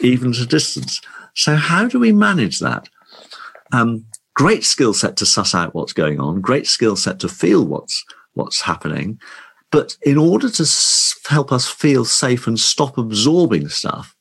even 0.00 0.30
at 0.30 0.38
a 0.38 0.46
distance. 0.46 1.00
So, 1.34 1.56
how 1.56 1.86
do 1.86 1.98
we 1.98 2.12
manage 2.12 2.58
that? 2.58 2.88
Um, 3.72 4.04
great 4.34 4.64
skill 4.64 4.92
set 4.92 5.16
to 5.18 5.26
suss 5.26 5.54
out 5.54 5.74
what's 5.74 5.92
going 5.92 6.20
on, 6.20 6.40
great 6.40 6.66
skill 6.66 6.96
set 6.96 7.20
to 7.20 7.28
feel 7.28 7.64
what's 7.64 8.04
what's 8.34 8.62
happening. 8.62 9.20
But 9.70 9.96
in 10.02 10.18
order 10.18 10.50
to 10.50 10.66
help 11.28 11.52
us 11.52 11.68
feel 11.68 12.04
safe 12.04 12.46
and 12.46 12.58
stop 12.60 12.98
absorbing 12.98 13.68
stuff, 13.68 14.14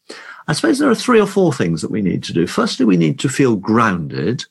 I 0.48 0.54
suppose 0.54 0.80
there 0.80 0.90
are 0.90 0.96
three 0.96 1.20
or 1.20 1.28
four 1.28 1.54
things 1.54 1.82
that 1.82 1.92
we 1.92 2.02
need 2.02 2.24
to 2.24 2.34
do. 2.34 2.48
Firstly, 2.48 2.86
we 2.86 2.98
need 2.98 3.20
to 3.20 3.30
feel 3.30 3.56
grounded. 3.56 4.46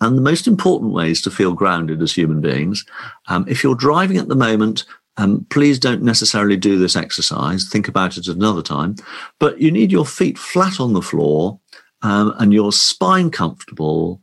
And 0.00 0.16
the 0.16 0.22
most 0.22 0.46
important 0.46 0.92
way 0.92 1.10
is 1.10 1.20
to 1.22 1.30
feel 1.30 1.52
grounded 1.52 2.00
as 2.02 2.12
human 2.12 2.40
beings. 2.40 2.84
Um, 3.28 3.44
if 3.48 3.62
you're 3.62 3.74
driving 3.74 4.16
at 4.16 4.28
the 4.28 4.34
moment, 4.34 4.84
um, 5.16 5.46
please 5.50 5.78
don't 5.78 6.02
necessarily 6.02 6.56
do 6.56 6.78
this 6.78 6.96
exercise. 6.96 7.68
Think 7.68 7.88
about 7.88 8.16
it 8.16 8.28
at 8.28 8.34
another 8.34 8.62
time. 8.62 8.96
But 9.38 9.60
you 9.60 9.70
need 9.70 9.92
your 9.92 10.06
feet 10.06 10.38
flat 10.38 10.80
on 10.80 10.94
the 10.94 11.02
floor 11.02 11.60
um, 12.02 12.34
and 12.38 12.52
your 12.52 12.72
spine 12.72 13.30
comfortable, 13.30 14.22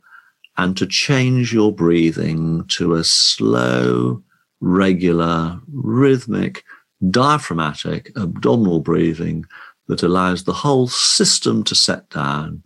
and 0.56 0.76
to 0.76 0.86
change 0.86 1.52
your 1.52 1.72
breathing 1.72 2.64
to 2.68 2.94
a 2.94 3.04
slow, 3.04 4.20
regular, 4.60 5.60
rhythmic, 5.72 6.64
diaphragmatic, 7.10 8.10
abdominal 8.16 8.80
breathing 8.80 9.44
that 9.88 10.02
allows 10.02 10.44
the 10.44 10.52
whole 10.52 10.86
system 10.88 11.64
to 11.64 11.74
set 11.74 12.08
down, 12.10 12.62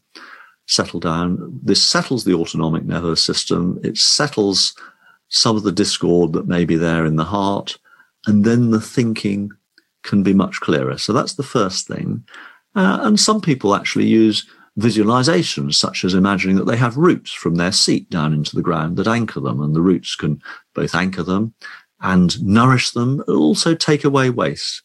settle 0.66 1.00
down. 1.00 1.60
This 1.62 1.82
settles 1.82 2.24
the 2.24 2.34
autonomic 2.34 2.84
nervous 2.84 3.22
system. 3.22 3.80
It 3.82 3.96
settles 3.96 4.74
some 5.28 5.56
of 5.56 5.62
the 5.62 5.72
discord 5.72 6.34
that 6.34 6.46
may 6.46 6.64
be 6.64 6.76
there 6.76 7.06
in 7.06 7.16
the 7.16 7.24
heart. 7.24 7.78
And 8.26 8.44
then 8.44 8.70
the 8.70 8.80
thinking 8.80 9.50
can 10.02 10.22
be 10.22 10.34
much 10.34 10.60
clearer. 10.60 10.98
So 10.98 11.12
that's 11.12 11.34
the 11.34 11.42
first 11.42 11.86
thing. 11.86 12.24
Uh, 12.74 12.98
and 13.02 13.18
some 13.18 13.40
people 13.40 13.74
actually 13.74 14.06
use 14.06 14.46
visualizations, 14.78 15.74
such 15.74 16.04
as 16.04 16.14
imagining 16.14 16.56
that 16.56 16.64
they 16.64 16.76
have 16.76 16.96
roots 16.96 17.32
from 17.32 17.56
their 17.56 17.72
seat 17.72 18.08
down 18.10 18.32
into 18.32 18.56
the 18.56 18.62
ground 18.62 18.96
that 18.96 19.06
anchor 19.06 19.40
them, 19.40 19.60
and 19.60 19.74
the 19.74 19.82
roots 19.82 20.14
can 20.14 20.42
both 20.74 20.94
anchor 20.94 21.22
them 21.22 21.54
and 22.00 22.42
nourish 22.42 22.90
them, 22.90 23.22
also 23.28 23.74
take 23.74 24.04
away 24.04 24.30
waste. 24.30 24.82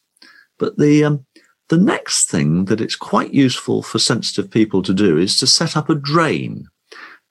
But 0.58 0.76
the 0.76 1.04
um, 1.04 1.26
the 1.68 1.78
next 1.78 2.30
thing 2.30 2.64
that 2.66 2.80
it's 2.80 2.96
quite 2.96 3.34
useful 3.34 3.82
for 3.82 3.98
sensitive 3.98 4.50
people 4.50 4.82
to 4.82 4.94
do 4.94 5.18
is 5.18 5.38
to 5.38 5.46
set 5.46 5.76
up 5.76 5.90
a 5.90 5.94
drain. 5.94 6.68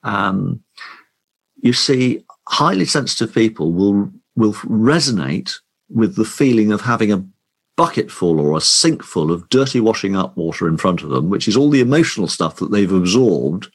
Um, 0.03 0.63
you 1.57 1.73
see, 1.73 2.23
highly 2.47 2.85
sensitive 2.85 3.33
people 3.33 3.71
will 3.73 4.11
will 4.35 4.53
resonate 4.53 5.55
with 5.89 6.15
the 6.15 6.25
feeling 6.25 6.71
of 6.71 6.81
having 6.81 7.11
a 7.11 7.25
bucket 7.75 8.11
full 8.11 8.39
or 8.39 8.55
a 8.55 8.61
sink 8.61 9.03
full 9.03 9.31
of 9.31 9.49
dirty 9.49 9.79
washing 9.79 10.15
up 10.15 10.35
water 10.37 10.67
in 10.67 10.77
front 10.77 11.01
of 11.01 11.09
them, 11.09 11.29
which 11.29 11.47
is 11.47 11.57
all 11.57 11.69
the 11.69 11.81
emotional 11.81 12.27
stuff 12.27 12.57
that 12.57 12.71
they've 12.71 12.91
absorbed 12.91 13.71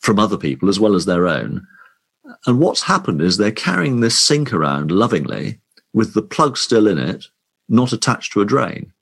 from 0.00 0.18
other 0.18 0.36
people 0.36 0.68
as 0.68 0.78
well 0.78 0.94
as 0.94 1.04
their 1.06 1.26
own. 1.26 1.66
And 2.46 2.58
what's 2.58 2.82
happened 2.82 3.22
is 3.22 3.36
they're 3.36 3.52
carrying 3.52 4.00
this 4.00 4.18
sink 4.18 4.52
around 4.52 4.90
lovingly 4.90 5.60
with 5.92 6.14
the 6.14 6.22
plug 6.22 6.58
still 6.58 6.86
in 6.86 6.98
it, 6.98 7.26
not 7.68 7.92
attached 7.92 8.32
to 8.32 8.40
a 8.40 8.44
drain. 8.44 8.92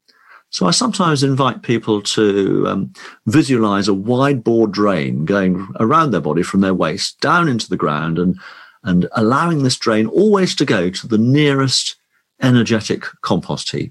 So 0.55 0.69
I 0.69 0.71
sometimes 0.71 1.25
invite 1.25 1.65
people 1.65 2.01
to 2.01 2.65
um, 2.69 2.93
visualize 3.27 3.89
a 3.89 3.93
wide 3.93 4.45
bore 4.45 4.69
drain 4.69 5.25
going 5.25 5.67
around 5.81 6.13
their 6.13 6.21
body 6.21 6.45
from 6.45 6.61
their 6.61 6.73
waist 6.73 7.21
down 7.21 7.49
into 7.49 7.69
the 7.69 7.77
ground 7.77 8.21
and, 8.21 8.39
and 8.85 9.09
allowing 9.17 9.65
this 9.65 9.77
drain 9.77 10.07
always 10.07 10.55
to 10.55 10.65
go 10.65 10.91
to 10.91 11.09
the 11.09 11.19
nearest 11.19 11.97
energetic 12.41 13.03
compost 13.23 13.69
heap. 13.73 13.91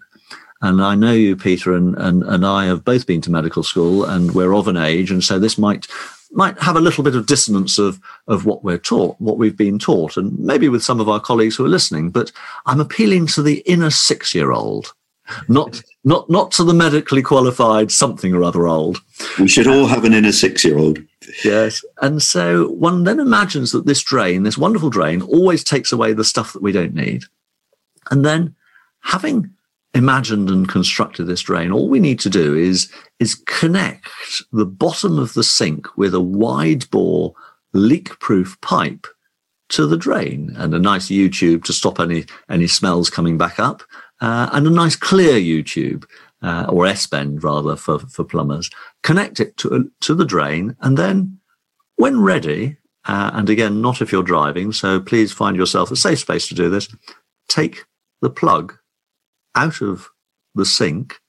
And 0.61 0.81
I 0.81 0.95
know 0.95 1.11
you, 1.11 1.35
Peter, 1.35 1.75
and, 1.75 1.97
and, 1.97 2.23
and 2.23 2.45
I 2.45 2.63
have 2.67 2.85
both 2.85 3.05
been 3.05 3.19
to 3.23 3.29
medical 3.29 3.63
school 3.63 4.05
and 4.05 4.33
we're 4.33 4.55
of 4.55 4.69
an 4.69 4.77
age. 4.77 5.11
And 5.11 5.21
so 5.21 5.39
this 5.39 5.57
might 5.57 5.87
might 6.31 6.57
have 6.59 6.77
a 6.77 6.81
little 6.81 7.03
bit 7.03 7.15
of 7.15 7.25
dissonance 7.25 7.77
of, 7.77 7.99
of 8.27 8.45
what 8.45 8.63
we're 8.63 8.77
taught, 8.77 9.19
what 9.19 9.37
we've 9.37 9.57
been 9.57 9.77
taught, 9.79 10.15
and 10.15 10.39
maybe 10.39 10.69
with 10.69 10.81
some 10.81 11.01
of 11.01 11.09
our 11.09 11.19
colleagues 11.19 11.57
who 11.57 11.65
are 11.65 11.69
listening. 11.69 12.09
But 12.09 12.31
I'm 12.65 12.79
appealing 12.79 13.27
to 13.27 13.43
the 13.43 13.59
inner 13.65 13.91
six 13.91 14.33
year 14.33 14.53
old 14.53 14.93
not 15.47 15.81
not 16.03 16.29
not 16.29 16.51
to 16.51 16.63
the 16.63 16.73
medically 16.73 17.21
qualified 17.21 17.91
something 17.91 18.33
or 18.33 18.43
other 18.43 18.67
old. 18.67 19.01
We 19.39 19.47
should 19.47 19.67
all 19.67 19.87
have 19.87 20.03
an 20.03 20.13
inner 20.13 20.31
six-year-old. 20.31 20.99
Yes, 21.43 21.83
and 22.01 22.21
so 22.21 22.67
one 22.69 23.03
then 23.03 23.19
imagines 23.19 23.71
that 23.71 23.85
this 23.85 24.03
drain, 24.03 24.43
this 24.43 24.57
wonderful 24.57 24.89
drain, 24.89 25.21
always 25.21 25.63
takes 25.63 25.91
away 25.91 26.13
the 26.13 26.25
stuff 26.25 26.53
that 26.53 26.61
we 26.61 26.71
don't 26.71 26.93
need, 26.93 27.23
and 28.11 28.25
then 28.25 28.55
having 29.01 29.49
imagined 29.93 30.49
and 30.49 30.67
constructed 30.67 31.25
this 31.25 31.41
drain, 31.41 31.71
all 31.71 31.87
we 31.87 31.99
need 31.99 32.19
to 32.19 32.29
do 32.29 32.55
is 32.55 32.91
is 33.19 33.35
connect 33.45 34.09
the 34.51 34.65
bottom 34.65 35.19
of 35.19 35.33
the 35.33 35.43
sink 35.43 35.95
with 35.97 36.13
a 36.13 36.21
wide 36.21 36.89
bore 36.89 37.33
leak-proof 37.73 38.59
pipe 38.61 39.07
to 39.69 39.87
the 39.87 39.97
drain 39.97 40.53
and 40.57 40.73
a 40.73 40.79
nice 40.79 41.09
U 41.09 41.29
tube 41.29 41.63
to 41.65 41.73
stop 41.73 41.99
any 41.99 42.25
any 42.49 42.67
smells 42.67 43.09
coming 43.09 43.37
back 43.37 43.59
up 43.59 43.83
uh, 44.23 44.49
and 44.53 44.65
a 44.65 44.69
nice 44.69 44.95
clear 44.95 45.37
U 45.37 45.61
tube 45.61 46.07
uh, 46.41 46.65
or 46.69 46.87
S 46.87 47.05
bend 47.07 47.43
rather 47.43 47.75
for, 47.75 47.99
for 47.99 48.23
plumbers. 48.23 48.69
Connect 49.03 49.41
it 49.41 49.57
to, 49.57 49.91
to 49.99 50.15
the 50.15 50.25
drain 50.25 50.77
and 50.79 50.97
then 50.97 51.39
when 51.97 52.21
ready, 52.21 52.77
uh, 53.05 53.31
and 53.33 53.49
again, 53.49 53.81
not 53.81 54.01
if 54.01 54.13
you're 54.13 54.23
driving, 54.23 54.71
so 54.71 55.01
please 55.01 55.33
find 55.33 55.57
yourself 55.57 55.91
a 55.91 55.97
safe 55.97 56.19
space 56.19 56.47
to 56.47 56.55
do 56.55 56.69
this, 56.69 56.87
take 57.49 57.83
the 58.21 58.29
plug 58.29 58.73
out 59.55 59.81
of 59.81 60.07
the 60.55 60.65
sink 60.65 61.19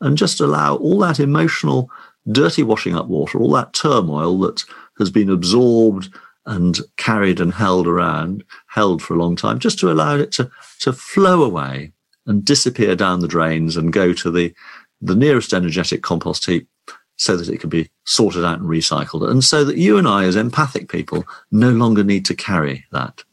and 0.00 0.18
just 0.18 0.40
allow 0.40 0.74
all 0.74 0.98
that 0.98 1.20
emotional 1.20 1.88
dirty 2.32 2.64
washing 2.64 2.96
up 2.96 3.06
water, 3.06 3.38
all 3.38 3.52
that 3.52 3.72
turmoil 3.72 4.36
that 4.40 4.64
has 4.98 5.10
been 5.10 5.30
absorbed 5.30 6.12
and 6.46 6.80
carried 6.96 7.38
and 7.38 7.54
held 7.54 7.86
around, 7.86 8.42
held 8.66 9.00
for 9.00 9.14
a 9.14 9.18
long 9.18 9.36
time, 9.36 9.60
just 9.60 9.78
to 9.78 9.90
allow 9.90 10.16
it 10.16 10.32
to, 10.32 10.50
to 10.80 10.92
flow 10.92 11.44
away 11.44 11.92
and 12.30 12.44
disappear 12.44 12.94
down 12.94 13.20
the 13.20 13.28
drains 13.28 13.76
and 13.76 13.92
go 13.92 14.12
to 14.14 14.30
the, 14.30 14.54
the 15.02 15.16
nearest 15.16 15.52
energetic 15.52 16.02
compost 16.02 16.46
heap 16.46 16.68
so 17.16 17.36
that 17.36 17.48
it 17.48 17.60
can 17.60 17.68
be 17.68 17.90
sorted 18.04 18.44
out 18.44 18.60
and 18.60 18.68
recycled. 18.68 19.28
And 19.28 19.44
so 19.44 19.64
that 19.64 19.76
you 19.76 19.98
and 19.98 20.08
I, 20.08 20.24
as 20.24 20.36
empathic 20.36 20.88
people, 20.88 21.24
no 21.50 21.70
longer 21.70 22.02
need 22.02 22.24
to 22.26 22.34
carry 22.34 22.86
that. 22.92 23.24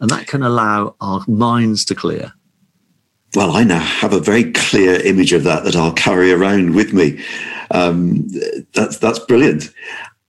And 0.00 0.08
that 0.08 0.28
can 0.28 0.42
allow 0.42 0.94
our 1.00 1.24
minds 1.26 1.84
to 1.86 1.94
clear. 1.94 2.32
Well, 3.34 3.50
I 3.50 3.64
now 3.64 3.80
have 3.80 4.14
a 4.14 4.20
very 4.20 4.52
clear 4.52 5.00
image 5.00 5.32
of 5.32 5.44
that 5.44 5.64
that 5.64 5.76
I'll 5.76 5.92
carry 5.92 6.32
around 6.32 6.74
with 6.74 6.94
me. 6.94 7.22
Um, 7.70 8.26
that's 8.72 8.96
that's 8.98 9.18
brilliant. 9.18 9.70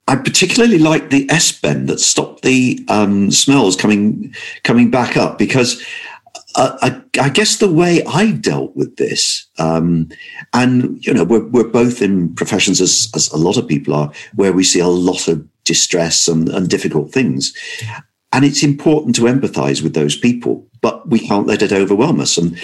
I 0.09 0.15
particularly 0.15 0.79
like 0.79 1.09
the 1.09 1.29
S 1.29 1.51
bend 1.51 1.87
that 1.87 1.99
stopped 1.99 2.41
the 2.41 2.83
um, 2.89 3.31
smells 3.31 3.75
coming 3.77 4.33
coming 4.63 4.91
back 4.91 5.15
up 5.15 5.37
because 5.37 5.81
I, 6.55 7.01
I, 7.19 7.29
guess 7.29 7.57
the 7.57 7.71
way 7.71 8.03
I 8.05 8.31
dealt 8.31 8.75
with 8.75 8.95
this, 8.97 9.47
um, 9.59 10.09
and 10.53 11.05
you 11.05 11.13
know, 11.13 11.23
we're, 11.23 11.45
we're 11.45 11.67
both 11.67 12.01
in 12.01 12.33
professions 12.33 12.81
as, 12.81 13.09
as 13.15 13.31
a 13.31 13.37
lot 13.37 13.57
of 13.57 13.67
people 13.67 13.93
are, 13.93 14.11
where 14.35 14.51
we 14.51 14.63
see 14.63 14.79
a 14.79 14.87
lot 14.87 15.27
of 15.27 15.45
distress 15.63 16.27
and, 16.27 16.49
and 16.49 16.67
difficult 16.67 17.11
things. 17.11 17.53
And 18.33 18.43
it's 18.43 18.63
important 18.63 19.15
to 19.15 19.23
empathize 19.23 19.83
with 19.83 19.93
those 19.93 20.15
people, 20.15 20.67
but 20.81 21.07
we 21.07 21.19
can't 21.19 21.47
let 21.47 21.61
it 21.61 21.71
overwhelm 21.71 22.19
us. 22.19 22.37
And 22.37 22.59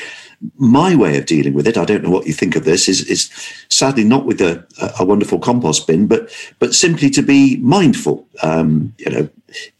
my 0.58 0.96
way 0.96 1.18
of 1.18 1.25
dealing 1.25 1.54
with 1.54 1.68
it, 1.68 1.78
I 1.78 1.86
don't 1.86 2.04
know 2.04 2.10
what 2.10 2.28
you 2.28 2.34
think 2.34 2.56
of 2.56 2.66
this, 2.66 2.88
is, 2.88 3.10
is 3.10 3.30
sadly 3.70 4.04
not 4.04 4.25
with 4.25 4.42
a, 4.42 4.66
a 5.00 5.06
wonderful 5.06 5.40
compost 5.40 5.88
bin, 5.88 6.08
but 6.08 6.30
but 6.60 6.74
simply 6.74 7.10
to 7.12 7.22
be 7.22 7.58
mindful, 7.58 8.28
um, 8.44 8.94
you 8.98 9.10
know, 9.10 9.30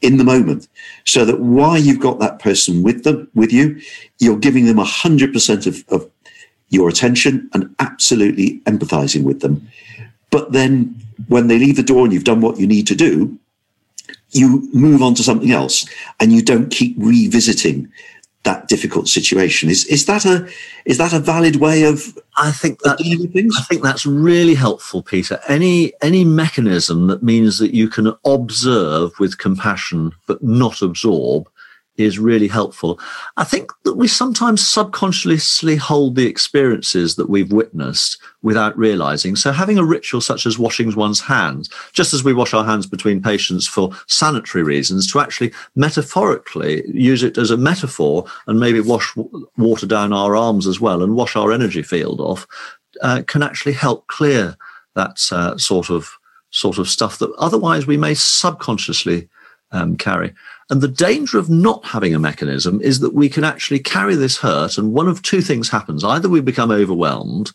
in 0.02 0.18
the 0.18 0.24
moment, 0.24 0.68
so 1.06 1.26
that 1.26 1.40
while 1.40 1.78
you've 1.78 2.00
got 2.00 2.20
that 2.20 2.40
person 2.40 2.84
with 2.84 3.04
them 3.04 3.30
with 3.34 3.52
you, 3.52 3.80
you're 4.20 4.38
giving 4.38 4.66
them 4.66 4.78
hundred 4.78 5.34
percent 5.34 5.66
of, 5.66 5.84
of 5.90 6.10
your 6.70 6.90
attention 6.90 7.50
and 7.54 7.74
absolutely 7.80 8.60
empathizing 8.62 9.24
with 9.24 9.42
them. 9.42 9.68
But 10.32 10.52
then 10.52 10.96
when 11.28 11.48
they 11.48 11.60
leave 11.60 11.76
the 11.76 11.84
door 11.84 12.04
and 12.04 12.14
you've 12.14 12.24
done 12.24 12.42
what 12.42 12.60
you 12.60 12.68
need 12.68 12.88
to 12.88 12.96
do, 12.96 13.38
you 14.32 14.68
move 14.74 15.02
on 15.02 15.16
to 15.16 15.24
something 15.24 15.52
else 15.52 15.88
and 16.20 16.34
you 16.34 16.42
don't 16.42 16.70
keep 16.70 16.96
revisiting 16.98 17.92
that 18.46 18.68
difficult 18.68 19.08
situation. 19.08 19.70
Is 19.70 19.86
is 19.86 20.06
that 20.06 20.26
a 20.26 20.48
is 20.86 20.98
that 20.98 21.14
a 21.14 21.20
valid 21.20 21.58
way 21.58 21.84
of 21.84 22.18
I 22.38 22.52
think 22.52 22.80
that 22.82 22.98
I 23.02 23.64
think 23.64 23.84
that's 23.84 24.06
really 24.06 24.56
helpful, 24.56 25.04
Peter. 25.04 25.40
Any 25.48 25.94
any 26.02 26.24
mechanism 26.24 27.08
that 27.08 27.22
means 27.22 27.58
that 27.60 27.76
you 27.76 27.90
can 27.90 28.16
observe 28.26 29.20
with 29.20 29.38
compassion 29.38 30.14
but 30.28 30.42
not 30.44 30.82
absorb 30.82 31.50
is 31.98 32.20
really 32.20 32.48
helpful. 32.48 33.00
I 33.38 33.44
think 33.44 33.72
that 33.84 33.96
we 33.96 34.08
sometimes 34.08 34.68
subconsciously 34.68 35.76
hold 35.76 36.16
the 36.16 36.28
experiences 36.28 37.16
that 37.16 37.30
we've 37.30 37.52
witnessed 37.52 38.18
without 38.42 38.78
realizing. 38.78 39.36
So 39.36 39.52
having 39.52 39.78
a 39.78 39.84
ritual 39.84 40.22
such 40.22 40.46
as 40.46 40.60
washing 40.60 40.94
one's 40.96 41.22
hands, 41.22 41.70
just 41.94 42.14
as 42.14 42.24
we 42.24 42.34
wash 42.34 42.54
our 42.54 42.66
hands 42.66 42.86
between 42.86 43.22
patients 43.22 43.66
for 43.66 43.92
sanitary 44.08 44.64
reasons, 44.64 45.12
to 45.12 45.20
actually 45.20 45.54
metaphorically 45.76 46.84
use 46.88 47.24
it 47.24 47.38
as 47.38 47.52
a 47.52 47.58
metaphor 47.58 48.26
and 48.48 48.60
maybe 48.60 48.82
wash 48.82 49.16
water 49.58 49.86
down 49.86 50.14
our 50.14 50.36
arms 50.36 50.68
as 50.68 50.80
well 50.80 51.02
and 51.02 51.16
wash 51.16 51.36
our 51.36 51.52
energy 51.52 51.82
field 51.82 52.20
off, 52.20 52.46
uh, 53.02 53.22
can 53.28 53.42
actually 53.42 53.74
help 53.74 54.08
clear 54.08 54.58
that 54.96 55.18
uh, 55.32 55.58
sort 55.58 55.90
of 55.90 56.18
sort 56.52 56.78
of 56.78 56.88
stuff 56.88 57.20
that 57.20 57.34
otherwise 57.38 57.86
we 57.86 57.98
may 57.98 58.14
subconsciously 58.14 59.28
um, 59.72 59.98
carry. 59.98 60.34
And 60.72 60.82
the 60.82 60.88
danger 60.88 61.38
of 61.38 61.48
not 61.48 61.86
having 61.86 62.16
a 62.16 62.20
mechanism 62.20 62.82
is 62.82 63.00
that 63.02 63.14
we 63.14 63.30
can 63.30 63.44
actually 63.44 63.78
carry 63.78 64.16
this 64.16 64.38
hurt, 64.38 64.80
and 64.80 64.94
one 64.94 65.08
of 65.08 65.22
two 65.22 65.42
things 65.42 65.70
happens: 65.70 66.04
either 66.04 66.28
we 66.28 66.42
become 66.42 66.72
overwhelmed, 66.72 67.52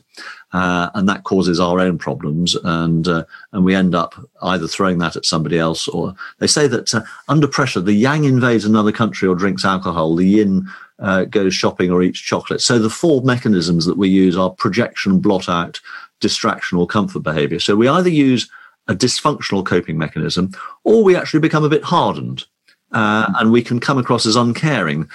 uh, 0.52 0.90
and 0.94 1.08
that 1.08 1.24
causes 1.24 1.58
our 1.58 1.80
own 1.80 1.98
problems, 1.98 2.54
and 2.62 3.08
uh, 3.08 3.24
and 3.52 3.64
we 3.64 3.74
end 3.74 3.96
up 3.96 4.14
either 4.42 4.68
throwing 4.68 4.98
that 4.98 5.16
at 5.16 5.26
somebody 5.26 5.58
else, 5.58 5.88
or 5.88 6.14
they 6.38 6.46
say 6.46 6.68
that 6.68 6.94
uh, 6.94 7.02
under 7.28 7.48
pressure, 7.48 7.80
the 7.80 7.94
yang 7.94 8.24
invades 8.24 8.64
another 8.64 8.92
country 8.92 9.26
or 9.26 9.34
drinks 9.34 9.64
alcohol, 9.64 10.14
the 10.14 10.28
yin 10.28 10.68
uh, 11.00 11.24
goes 11.24 11.52
shopping 11.52 11.90
or 11.90 12.04
eats 12.04 12.20
chocolate. 12.20 12.60
So 12.60 12.78
the 12.78 12.90
four 12.90 13.22
mechanisms 13.22 13.86
that 13.86 13.98
we 13.98 14.08
use 14.08 14.36
are 14.36 14.50
projection, 14.50 15.18
blot 15.18 15.48
out, 15.48 15.80
distraction, 16.20 16.78
or 16.78 16.86
comfort 16.86 17.24
behavior. 17.24 17.58
So 17.58 17.74
we 17.74 17.88
either 17.88 18.10
use 18.10 18.48
a 18.86 18.94
dysfunctional 18.94 19.66
coping 19.66 19.98
mechanism, 19.98 20.52
or 20.84 21.02
we 21.02 21.16
actually 21.16 21.40
become 21.40 21.64
a 21.64 21.68
bit 21.68 21.82
hardened 21.82 22.44
uh, 22.92 23.32
and 23.38 23.52
we 23.52 23.62
can 23.62 23.80
come 23.80 23.98
across 23.98 24.26
as 24.26 24.36
uncaring. 24.36 25.08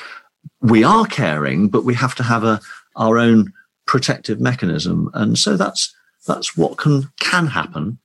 We 0.62 0.84
are 0.84 1.06
caring, 1.06 1.70
but 1.70 1.86
we 1.86 1.94
have 1.96 2.16
to 2.16 2.24
have 2.24 2.44
a 2.44 2.60
our 2.96 3.18
own 3.18 3.52
protective 3.86 4.40
mechanism, 4.40 5.10
and 5.14 5.38
so 5.38 5.58
that's 5.58 5.94
that's 6.28 6.58
what 6.58 6.78
can 6.78 7.12
can 7.20 7.48
happen. 7.48 8.00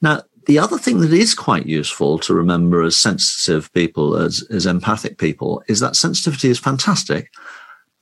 Now, 0.00 0.22
the 0.46 0.58
other 0.58 0.78
thing 0.78 1.00
that 1.00 1.12
is 1.12 1.34
quite 1.34 1.66
useful 1.66 2.18
to 2.20 2.34
remember 2.34 2.82
as 2.82 2.96
sensitive 2.96 3.72
people, 3.72 4.16
as, 4.16 4.42
as 4.50 4.66
empathic 4.66 5.18
people, 5.18 5.62
is 5.68 5.80
that 5.80 5.96
sensitivity 5.96 6.50
is 6.50 6.58
fantastic. 6.58 7.32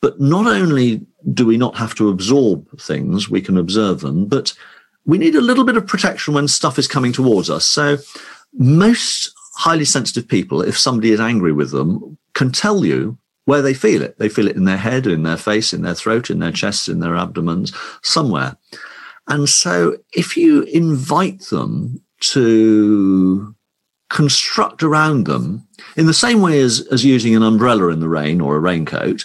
But 0.00 0.20
not 0.20 0.46
only 0.46 1.06
do 1.32 1.46
we 1.46 1.56
not 1.56 1.76
have 1.76 1.94
to 1.96 2.08
absorb 2.08 2.80
things, 2.80 3.30
we 3.30 3.40
can 3.40 3.56
observe 3.56 4.00
them, 4.00 4.26
but 4.26 4.52
we 5.04 5.18
need 5.18 5.37
a 5.37 5.40
little 5.40 5.64
bit 5.64 5.76
of 5.76 5.87
protection 5.87 6.35
when 6.35 6.48
stuff 6.48 6.78
is 6.78 6.88
coming 6.88 7.12
towards 7.12 7.48
us. 7.48 7.64
So 7.64 7.98
most 8.52 9.32
highly 9.54 9.84
sensitive 9.84 10.28
people, 10.28 10.62
if 10.62 10.78
somebody 10.78 11.12
is 11.12 11.20
angry 11.20 11.52
with 11.52 11.70
them, 11.70 12.18
can 12.34 12.50
tell 12.50 12.84
you 12.84 13.18
where 13.44 13.62
they 13.62 13.74
feel 13.74 14.02
it. 14.02 14.18
They 14.18 14.28
feel 14.28 14.48
it 14.48 14.56
in 14.56 14.64
their 14.64 14.76
head, 14.76 15.06
in 15.06 15.22
their 15.24 15.36
face, 15.36 15.72
in 15.72 15.82
their 15.82 15.94
throat, 15.94 16.30
in 16.30 16.38
their 16.38 16.52
chests, 16.52 16.88
in 16.88 17.00
their 17.00 17.16
abdomens, 17.16 17.72
somewhere. 18.02 18.56
And 19.28 19.48
so 19.48 19.96
if 20.12 20.36
you 20.36 20.62
invite 20.62 21.42
them 21.46 22.02
to 22.20 23.54
construct 24.10 24.82
around 24.82 25.26
them 25.26 25.66
in 25.96 26.06
the 26.06 26.14
same 26.14 26.40
way 26.40 26.60
as, 26.60 26.86
as 26.92 27.04
using 27.04 27.34
an 27.34 27.42
umbrella 27.42 27.88
in 27.88 28.00
the 28.00 28.08
rain 28.08 28.40
or 28.40 28.56
a 28.56 28.60
raincoat, 28.60 29.24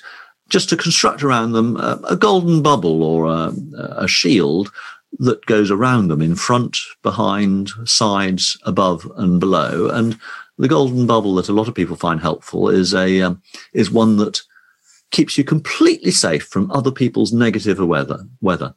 just 0.49 0.69
to 0.69 0.77
construct 0.77 1.23
around 1.23 1.51
them 1.51 1.77
a, 1.77 1.99
a 2.09 2.15
golden 2.15 2.61
bubble 2.61 3.03
or 3.03 3.25
a, 3.25 3.53
a 3.97 4.07
shield 4.07 4.71
that 5.19 5.45
goes 5.45 5.71
around 5.71 6.09
them 6.09 6.21
in 6.21 6.35
front, 6.35 6.77
behind, 7.01 7.69
sides, 7.85 8.57
above, 8.63 9.09
and 9.15 9.39
below. 9.39 9.89
And 9.89 10.17
the 10.57 10.67
golden 10.67 11.07
bubble 11.07 11.35
that 11.35 11.49
a 11.49 11.53
lot 11.53 11.67
of 11.67 11.75
people 11.75 11.95
find 11.95 12.19
helpful 12.19 12.69
is 12.69 12.93
a 12.93 13.21
um, 13.21 13.41
is 13.73 13.91
one 13.91 14.17
that 14.17 14.41
keeps 15.11 15.37
you 15.37 15.43
completely 15.43 16.11
safe 16.11 16.43
from 16.43 16.71
other 16.71 16.91
people's 16.91 17.33
negative 17.33 17.79
weather. 17.79 18.19
Weather. 18.41 18.73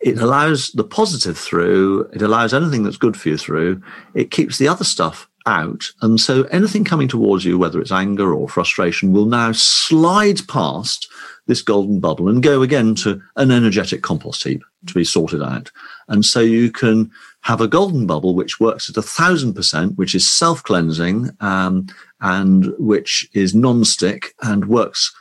It 0.00 0.18
allows 0.18 0.68
the 0.72 0.84
positive 0.84 1.38
through. 1.38 2.10
It 2.12 2.22
allows 2.22 2.52
anything 2.52 2.82
that's 2.82 2.98
good 2.98 3.16
for 3.16 3.30
you 3.30 3.38
through. 3.38 3.82
It 4.14 4.30
keeps 4.30 4.58
the 4.58 4.68
other 4.68 4.84
stuff 4.84 5.28
out. 5.46 5.84
And 6.02 6.20
so 6.20 6.42
anything 6.44 6.84
coming 6.84 7.08
towards 7.08 7.44
you, 7.44 7.56
whether 7.56 7.80
it's 7.80 7.92
anger 7.92 8.34
or 8.34 8.48
frustration, 8.48 9.12
will 9.12 9.26
now 9.26 9.52
slide 9.52 10.46
past 10.48 11.08
this 11.46 11.62
golden 11.62 12.00
bubble 12.00 12.28
and 12.28 12.42
go 12.42 12.62
again 12.62 12.94
to 12.96 13.22
an 13.36 13.50
energetic 13.50 14.02
compost 14.02 14.42
heap 14.44 14.62
to 14.88 14.94
be 14.94 15.04
sorted 15.04 15.42
out. 15.42 15.70
And 16.08 16.24
so 16.24 16.40
you 16.40 16.70
can 16.70 17.10
have 17.42 17.60
a 17.60 17.68
golden 17.68 18.06
bubble 18.06 18.34
which 18.34 18.60
works 18.60 18.88
at 18.90 18.96
a 18.96 19.02
thousand 19.02 19.54
percent, 19.54 19.96
which 19.96 20.14
is 20.14 20.28
self 20.28 20.62
cleansing 20.62 21.30
um, 21.40 21.86
and 22.20 22.72
which 22.78 23.28
is 23.34 23.54
non 23.54 23.84
stick 23.84 24.34
and 24.42 24.66
works 24.68 25.14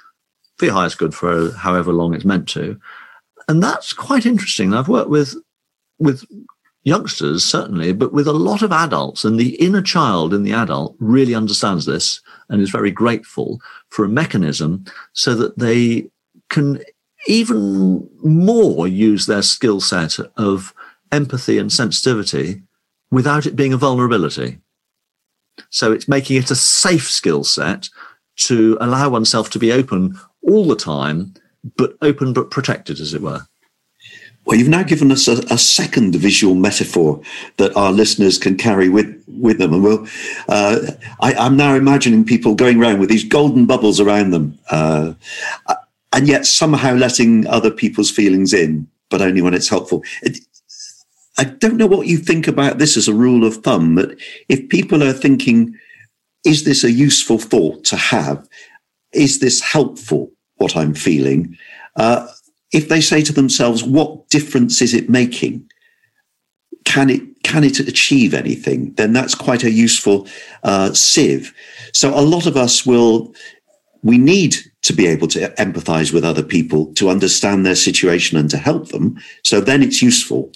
for 0.57 0.65
your 0.65 0.73
highest 0.73 0.97
good 0.97 1.13
for 1.13 1.51
however 1.51 1.91
long 1.91 2.13
it's 2.13 2.25
meant 2.25 2.47
to. 2.49 2.79
and 3.47 3.61
that's 3.61 3.93
quite 3.93 4.25
interesting. 4.25 4.73
I've 4.73 4.87
worked 4.87 5.09
with 5.09 5.35
with 5.99 6.25
youngsters 6.83 7.43
certainly, 7.43 7.93
but 7.93 8.13
with 8.13 8.27
a 8.27 8.33
lot 8.33 8.61
of 8.61 8.71
adults, 8.71 9.25
and 9.25 9.39
the 9.39 9.55
inner 9.55 9.81
child 9.81 10.33
in 10.33 10.43
the 10.43 10.53
adult 10.53 10.95
really 10.99 11.35
understands 11.35 11.85
this 11.85 12.21
and 12.49 12.61
is 12.61 12.69
very 12.69 12.91
grateful 12.91 13.59
for 13.89 14.05
a 14.05 14.09
mechanism 14.09 14.85
so 15.13 15.33
that 15.35 15.57
they 15.57 16.07
can 16.49 16.81
even 17.27 18.09
more 18.23 18.87
use 18.87 19.25
their 19.25 19.41
skill 19.41 19.81
set 19.81 20.17
of 20.37 20.73
empathy 21.11 21.57
and 21.57 21.71
sensitivity 21.71 22.61
without 23.11 23.45
it 23.45 23.55
being 23.55 23.73
a 23.73 23.77
vulnerability. 23.77 24.59
So 25.69 25.91
it's 25.91 26.07
making 26.07 26.37
it 26.37 26.51
a 26.51 26.55
safe 26.55 27.09
skill 27.09 27.43
set 27.43 27.89
to 28.37 28.77
allow 28.81 29.09
oneself 29.09 29.49
to 29.51 29.59
be 29.59 29.71
open 29.71 30.19
all 30.41 30.65
the 30.65 30.75
time, 30.75 31.33
but 31.77 31.97
open 32.01 32.33
but 32.33 32.51
protected, 32.51 32.99
as 32.99 33.13
it 33.13 33.21
were. 33.21 33.45
Well, 34.45 34.59
you've 34.59 34.69
now 34.69 34.83
given 34.83 35.11
us 35.11 35.27
a, 35.27 35.39
a, 35.51 35.57
second 35.57 36.13
visual 36.15 36.53
metaphor 36.53 37.19
that 37.57 37.75
our 37.75 37.91
listeners 37.91 38.37
can 38.37 38.57
carry 38.57 38.89
with, 38.89 39.23
with 39.27 39.57
them. 39.57 39.73
And 39.73 39.83
we'll, 39.83 40.07
uh, 40.47 40.81
I, 41.19 41.33
am 41.33 41.57
now 41.57 41.73
imagining 41.73 42.23
people 42.23 42.53
going 42.53 42.79
around 42.79 42.99
with 42.99 43.09
these 43.09 43.23
golden 43.23 43.65
bubbles 43.65 43.99
around 43.99 44.29
them, 44.29 44.59
uh, 44.69 45.13
and 46.15 46.29
yet 46.29 46.45
somehow 46.45 46.93
letting 46.95 47.45
other 47.47 47.69
people's 47.69 48.09
feelings 48.09 48.53
in, 48.53 48.87
but 49.09 49.21
only 49.21 49.41
when 49.41 49.53
it's 49.53 49.67
helpful. 49.67 50.01
It, 50.23 50.39
I 51.37 51.43
don't 51.43 51.75
know 51.75 51.87
what 51.87 52.07
you 52.07 52.17
think 52.17 52.47
about 52.47 52.77
this 52.77 52.95
as 52.95 53.09
a 53.09 53.13
rule 53.13 53.45
of 53.45 53.57
thumb, 53.57 53.95
but 53.95 54.15
if 54.47 54.69
people 54.69 55.03
are 55.03 55.11
thinking, 55.11 55.77
is 56.45 56.63
this 56.63 56.85
a 56.85 56.91
useful 56.91 57.37
thought 57.37 57.83
to 57.85 57.97
have? 57.97 58.47
Is 59.11 59.39
this 59.39 59.59
helpful, 59.59 60.31
what 60.55 60.77
I'm 60.77 60.93
feeling? 60.93 61.57
Uh, 61.97 62.27
if 62.71 62.87
they 62.87 63.01
say 63.01 63.21
to 63.21 63.33
themselves, 63.33 63.83
what 63.83 64.29
difference 64.29 64.81
is 64.81 64.93
it 64.93 65.09
making? 65.09 65.69
Can 66.85 67.09
it 67.09 67.21
can 67.43 67.63
it 67.63 67.79
achieve 67.79 68.33
anything? 68.33 68.93
Then 68.93 69.13
that's 69.13 69.35
quite 69.35 69.63
a 69.63 69.71
useful 69.71 70.27
uh, 70.63 70.93
sieve. 70.93 71.53
So 71.93 72.09
a 72.17 72.21
lot 72.21 72.47
of 72.47 72.55
us 72.57 72.85
will 72.85 73.35
we 74.01 74.17
need 74.17 74.55
to 74.85 74.93
be 74.93 75.07
able 75.07 75.27
to 75.27 75.49
empathize 75.57 76.13
with 76.13 76.23
other 76.23 76.43
people 76.43 76.93
to 76.93 77.09
understand 77.09 77.65
their 77.65 77.75
situation 77.75 78.37
and 78.37 78.51
to 78.51 78.57
help 78.57 78.89
them. 78.89 79.19
So 79.43 79.59
then 79.59 79.81
it's 79.81 79.99
useful. 79.99 80.51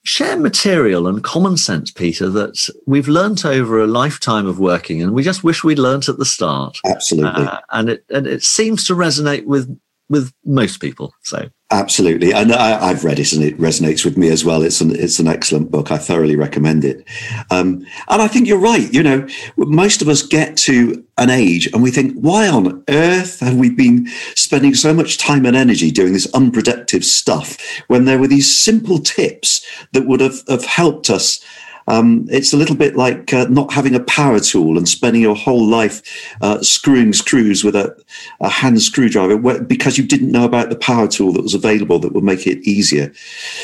share 0.05 0.37
material 0.37 1.07
and 1.07 1.23
common 1.23 1.57
sense, 1.57 1.91
Peter, 1.91 2.29
that 2.29 2.69
we've 2.85 3.07
learnt 3.07 3.43
over 3.43 3.79
a 3.79 3.87
lifetime 3.87 4.47
of 4.47 4.59
working, 4.59 5.01
and 5.01 5.13
we 5.13 5.23
just 5.23 5.43
wish 5.43 5.63
we'd 5.63 5.79
learnt 5.79 6.07
at 6.07 6.17
the 6.17 6.25
start. 6.25 6.77
Absolutely, 6.85 7.43
uh, 7.43 7.59
and 7.71 7.89
it 7.89 8.05
and 8.09 8.25
it 8.27 8.43
seems 8.43 8.85
to 8.87 8.93
resonate 8.93 9.45
with 9.45 9.77
with 10.07 10.31
most 10.45 10.79
people. 10.79 11.13
So 11.23 11.49
absolutely, 11.71 12.33
and 12.33 12.53
I, 12.53 12.89
have 12.89 13.03
read 13.03 13.19
it, 13.19 13.33
and 13.33 13.43
it 13.43 13.57
resonates 13.57 14.05
with 14.05 14.17
me 14.17 14.29
as 14.29 14.45
well. 14.45 14.61
It's 14.61 14.81
an 14.81 14.95
it's 14.95 15.19
an 15.19 15.27
excellent 15.27 15.71
book. 15.71 15.91
I 15.91 15.97
thoroughly 15.97 16.35
recommend 16.35 16.85
it. 16.85 17.07
Um, 17.51 17.85
and 18.09 18.21
I 18.21 18.27
think 18.27 18.47
you're 18.47 18.57
right. 18.57 18.93
You 18.93 19.03
know, 19.03 19.27
most 19.57 20.01
of 20.01 20.07
us 20.07 20.21
get 20.21 20.57
to 20.57 21.03
an 21.17 21.29
age, 21.29 21.67
and 21.67 21.81
we 21.81 21.91
think, 21.91 22.13
why 22.15 22.47
on 22.47 22.83
earth 22.89 23.39
have 23.39 23.55
we 23.55 23.69
been 23.69 24.07
spending 24.35 24.73
so 24.73 24.93
much 24.93 25.17
time 25.17 25.45
and 25.45 25.55
energy 25.55 25.91
doing 25.91 26.13
this 26.13 26.31
unproductive 26.33 27.05
stuff 27.05 27.57
when 27.87 28.05
there 28.05 28.19
were 28.19 28.27
these 28.27 28.53
simple 28.53 28.99
tips 28.99 29.65
that 29.93 30.05
would 30.05 30.19
have, 30.19 30.43
have 30.47 30.65
helped 30.65 31.09
us 31.09 31.43
um, 31.87 32.27
it's 32.29 32.53
a 32.53 32.57
little 32.57 32.75
bit 32.75 32.95
like 32.95 33.33
uh, 33.33 33.45
not 33.49 33.71
having 33.71 33.95
a 33.95 33.99
power 33.99 34.39
tool 34.39 34.77
and 34.77 34.89
spending 34.89 35.21
your 35.21 35.35
whole 35.35 35.65
life 35.65 36.01
uh, 36.41 36.61
screwing 36.61 37.13
screws 37.13 37.63
with 37.63 37.75
a, 37.75 37.95
a 38.39 38.49
hand 38.49 38.81
screwdriver 38.81 39.37
because 39.59 39.97
you 39.97 40.05
didn't 40.05 40.31
know 40.31 40.45
about 40.45 40.69
the 40.69 40.75
power 40.75 41.07
tool 41.07 41.31
that 41.33 41.43
was 41.43 41.53
available 41.53 41.99
that 41.99 42.13
would 42.13 42.23
make 42.23 42.47
it 42.47 42.57
easier. 42.67 43.13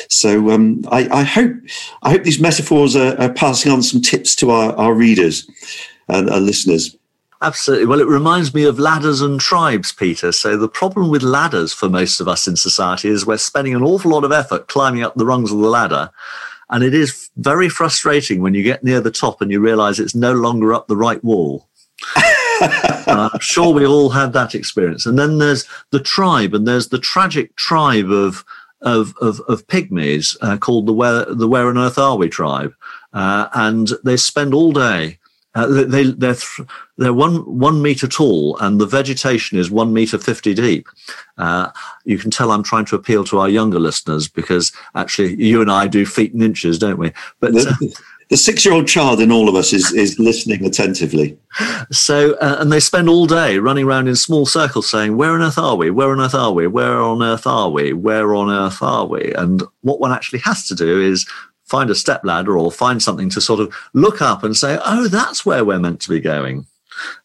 So 0.09 0.51
um, 0.51 0.83
I, 0.91 1.07
I, 1.09 1.23
hope 1.23 1.53
I 2.03 2.11
hope 2.11 2.23
these 2.23 2.39
metaphors 2.39 2.95
are, 2.95 3.19
are 3.19 3.33
passing 3.33 3.71
on 3.71 3.81
some 3.81 4.01
tips 4.01 4.35
to 4.35 4.51
our, 4.51 4.73
our 4.75 4.93
readers 4.93 5.49
and 6.07 6.29
our 6.29 6.39
listeners. 6.39 6.95
Absolutely. 7.43 7.87
Well, 7.87 7.99
it 7.99 8.07
reminds 8.07 8.53
me 8.53 8.65
of 8.65 8.77
ladders 8.77 9.19
and 9.19 9.39
tribes, 9.39 9.91
Peter. 9.91 10.31
So 10.31 10.57
the 10.57 10.69
problem 10.69 11.09
with 11.09 11.23
ladders 11.23 11.73
for 11.73 11.89
most 11.89 12.19
of 12.19 12.27
us 12.27 12.47
in 12.47 12.55
society 12.55 13.09
is 13.09 13.25
we're 13.25 13.37
spending 13.37 13.73
an 13.73 13.81
awful 13.81 14.11
lot 14.11 14.23
of 14.23 14.31
effort 14.31 14.67
climbing 14.67 15.01
up 15.01 15.15
the 15.15 15.25
rungs 15.25 15.51
of 15.51 15.57
the 15.57 15.67
ladder 15.67 16.11
and 16.71 16.83
it 16.83 16.93
is 16.93 17.29
very 17.35 17.69
frustrating 17.69 18.41
when 18.41 18.53
you 18.53 18.63
get 18.63 18.83
near 18.83 19.01
the 19.01 19.11
top 19.11 19.41
and 19.41 19.51
you 19.51 19.59
realize 19.59 19.99
it's 19.99 20.15
no 20.15 20.33
longer 20.33 20.73
up 20.73 20.87
the 20.87 20.97
right 20.97 21.23
wall. 21.23 21.67
I'm 23.07 23.39
sure 23.39 23.73
we 23.73 23.85
all 23.85 24.09
had 24.09 24.33
that 24.33 24.55
experience. 24.55 25.05
And 25.05 25.19
then 25.19 25.37
there's 25.37 25.65
the 25.91 25.99
tribe, 25.99 26.53
and 26.53 26.67
there's 26.67 26.89
the 26.89 26.99
tragic 26.99 27.55
tribe 27.55 28.09
of 28.09 28.43
of 28.81 29.13
of, 29.21 29.39
of 29.41 29.67
pygmies 29.67 30.35
uh, 30.41 30.57
called 30.57 30.87
the 30.87 30.93
where 30.93 31.25
the 31.25 31.47
Where 31.47 31.67
on 31.67 31.77
Earth 31.77 31.97
Are 31.97 32.17
We 32.17 32.29
tribe, 32.29 32.73
uh, 33.13 33.49
and 33.53 33.91
they 34.03 34.17
spend 34.17 34.53
all 34.53 34.71
day 34.71 35.19
uh, 35.53 35.67
they 35.67 36.03
they're 36.03 36.35
they're 36.97 37.13
one 37.13 37.37
one 37.59 37.81
meter 37.81 38.07
tall, 38.07 38.57
and 38.59 38.79
the 38.79 38.85
vegetation 38.85 39.57
is 39.57 39.69
one 39.69 39.93
meter 39.93 40.17
fifty 40.17 40.53
deep. 40.53 40.87
Uh, 41.37 41.69
you 42.05 42.17
can 42.17 42.31
tell 42.31 42.51
I'm 42.51 42.63
trying 42.63 42.85
to 42.85 42.95
appeal 42.95 43.23
to 43.25 43.39
our 43.39 43.49
younger 43.49 43.79
listeners 43.79 44.27
because 44.27 44.71
actually 44.95 45.41
you 45.41 45.61
and 45.61 45.71
I 45.71 45.87
do 45.87 46.05
feet 46.05 46.33
and 46.33 46.43
inches, 46.43 46.79
don't 46.79 46.99
we? 46.99 47.11
But 47.39 47.53
the, 47.53 47.67
uh, 47.69 47.87
the 48.29 48.37
six-year-old 48.37 48.87
child 48.87 49.19
in 49.19 49.29
all 49.29 49.49
of 49.49 49.55
us 49.55 49.73
is 49.73 49.91
is 49.91 50.17
listening 50.17 50.63
attentively. 50.63 51.37
So, 51.91 52.35
uh, 52.35 52.55
and 52.59 52.71
they 52.71 52.79
spend 52.79 53.09
all 53.09 53.25
day 53.25 53.57
running 53.57 53.85
around 53.85 54.07
in 54.07 54.15
small 54.15 54.45
circles 54.45 54.89
saying, 54.89 55.17
"Where 55.17 55.31
on 55.31 55.41
earth 55.41 55.57
are 55.57 55.75
we? 55.75 55.89
Where 55.89 56.11
on 56.11 56.21
earth 56.21 56.33
are 56.33 56.53
we? 56.53 56.65
Where 56.65 57.01
on 57.01 57.21
earth 57.21 57.45
are 57.45 57.69
we? 57.69 57.91
Where 57.91 58.33
on 58.33 58.49
earth 58.49 58.81
are 58.81 59.05
we?" 59.05 59.33
And 59.33 59.63
what 59.81 59.99
one 59.99 60.13
actually 60.13 60.39
has 60.39 60.65
to 60.67 60.75
do 60.75 61.01
is 61.01 61.27
find 61.71 61.89
a 61.89 61.95
step 61.95 62.23
ladder 62.25 62.57
or 62.57 62.71
find 62.71 63.01
something 63.01 63.29
to 63.29 63.41
sort 63.41 63.61
of 63.61 63.73
look 63.93 64.21
up 64.21 64.43
and 64.43 64.55
say, 64.55 64.77
oh, 64.85 65.07
that's 65.07 65.45
where 65.45 65.63
we're 65.63 65.79
meant 65.79 66.01
to 66.01 66.09
be 66.09 66.19
going. 66.19 66.65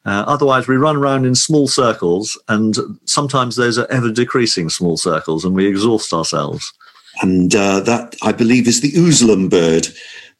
Uh, 0.05 0.25
otherwise, 0.27 0.69
we 0.69 0.77
run 0.77 0.97
around 0.97 1.27
in 1.27 1.35
small 1.35 1.67
circles, 1.67 2.41
and 2.49 2.77
sometimes 3.05 3.57
those 3.57 3.77
are 3.77 3.91
ever 3.91 4.11
decreasing 4.11 4.71
small 4.71 4.97
circles, 4.97 5.45
and 5.45 5.55
we 5.55 5.67
exhaust 5.67 6.15
ourselves. 6.15 6.73
And 7.21 7.55
uh, 7.55 7.81
that, 7.81 8.15
I 8.23 8.33
believe, 8.33 8.69
is 8.69 8.81
the 8.81 8.93
Oozlum 8.93 9.51
bird 9.51 9.89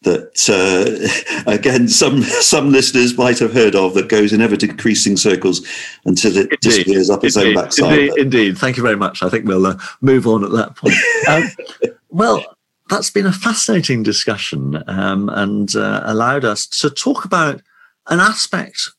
that, 0.03 0.39
uh, 0.47 1.51
again, 1.51 1.89
some 1.89 2.21
some 2.23 2.71
listeners 2.71 3.17
might 3.17 3.39
have 3.39 3.53
heard 3.53 3.75
of 3.75 3.93
that 3.95 4.09
goes 4.09 4.31
in 4.31 4.41
ever 4.41 4.55
decreasing 4.55 5.17
circles 5.17 5.67
until 6.05 6.31
it 6.37 6.43
indeed, 6.43 6.59
disappears 6.61 7.09
up 7.09 7.23
its 7.23 7.35
indeed, 7.35 7.49
own 7.49 7.63
backside. 7.63 7.99
Indeed, 7.99 8.17
indeed, 8.17 8.57
Thank 8.57 8.77
you 8.77 8.83
very 8.83 8.95
much. 8.95 9.21
I 9.21 9.29
think 9.29 9.45
we'll 9.45 9.65
uh, 9.65 9.77
move 10.01 10.25
on 10.27 10.45
at 10.45 10.51
that 10.51 10.75
point. 10.75 10.95
Um, 11.27 11.91
well, 12.09 12.56
that's 12.89 13.09
been 13.09 13.25
a 13.25 13.31
fascinating 13.31 14.03
discussion 14.03 14.83
um, 14.87 15.29
and 15.29 15.75
uh, 15.75 16.01
allowed 16.05 16.45
us 16.45 16.67
to 16.67 16.89
talk 16.89 17.25
about 17.25 17.61
an 18.07 18.19
aspect 18.19 18.89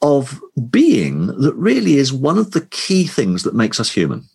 of 0.00 0.40
being 0.70 1.26
that 1.26 1.54
really 1.54 1.96
is 1.96 2.12
one 2.12 2.38
of 2.38 2.52
the 2.52 2.66
key 2.66 3.04
things 3.04 3.42
that 3.42 3.54
makes 3.54 3.80
us 3.80 3.90
human. 3.90 4.28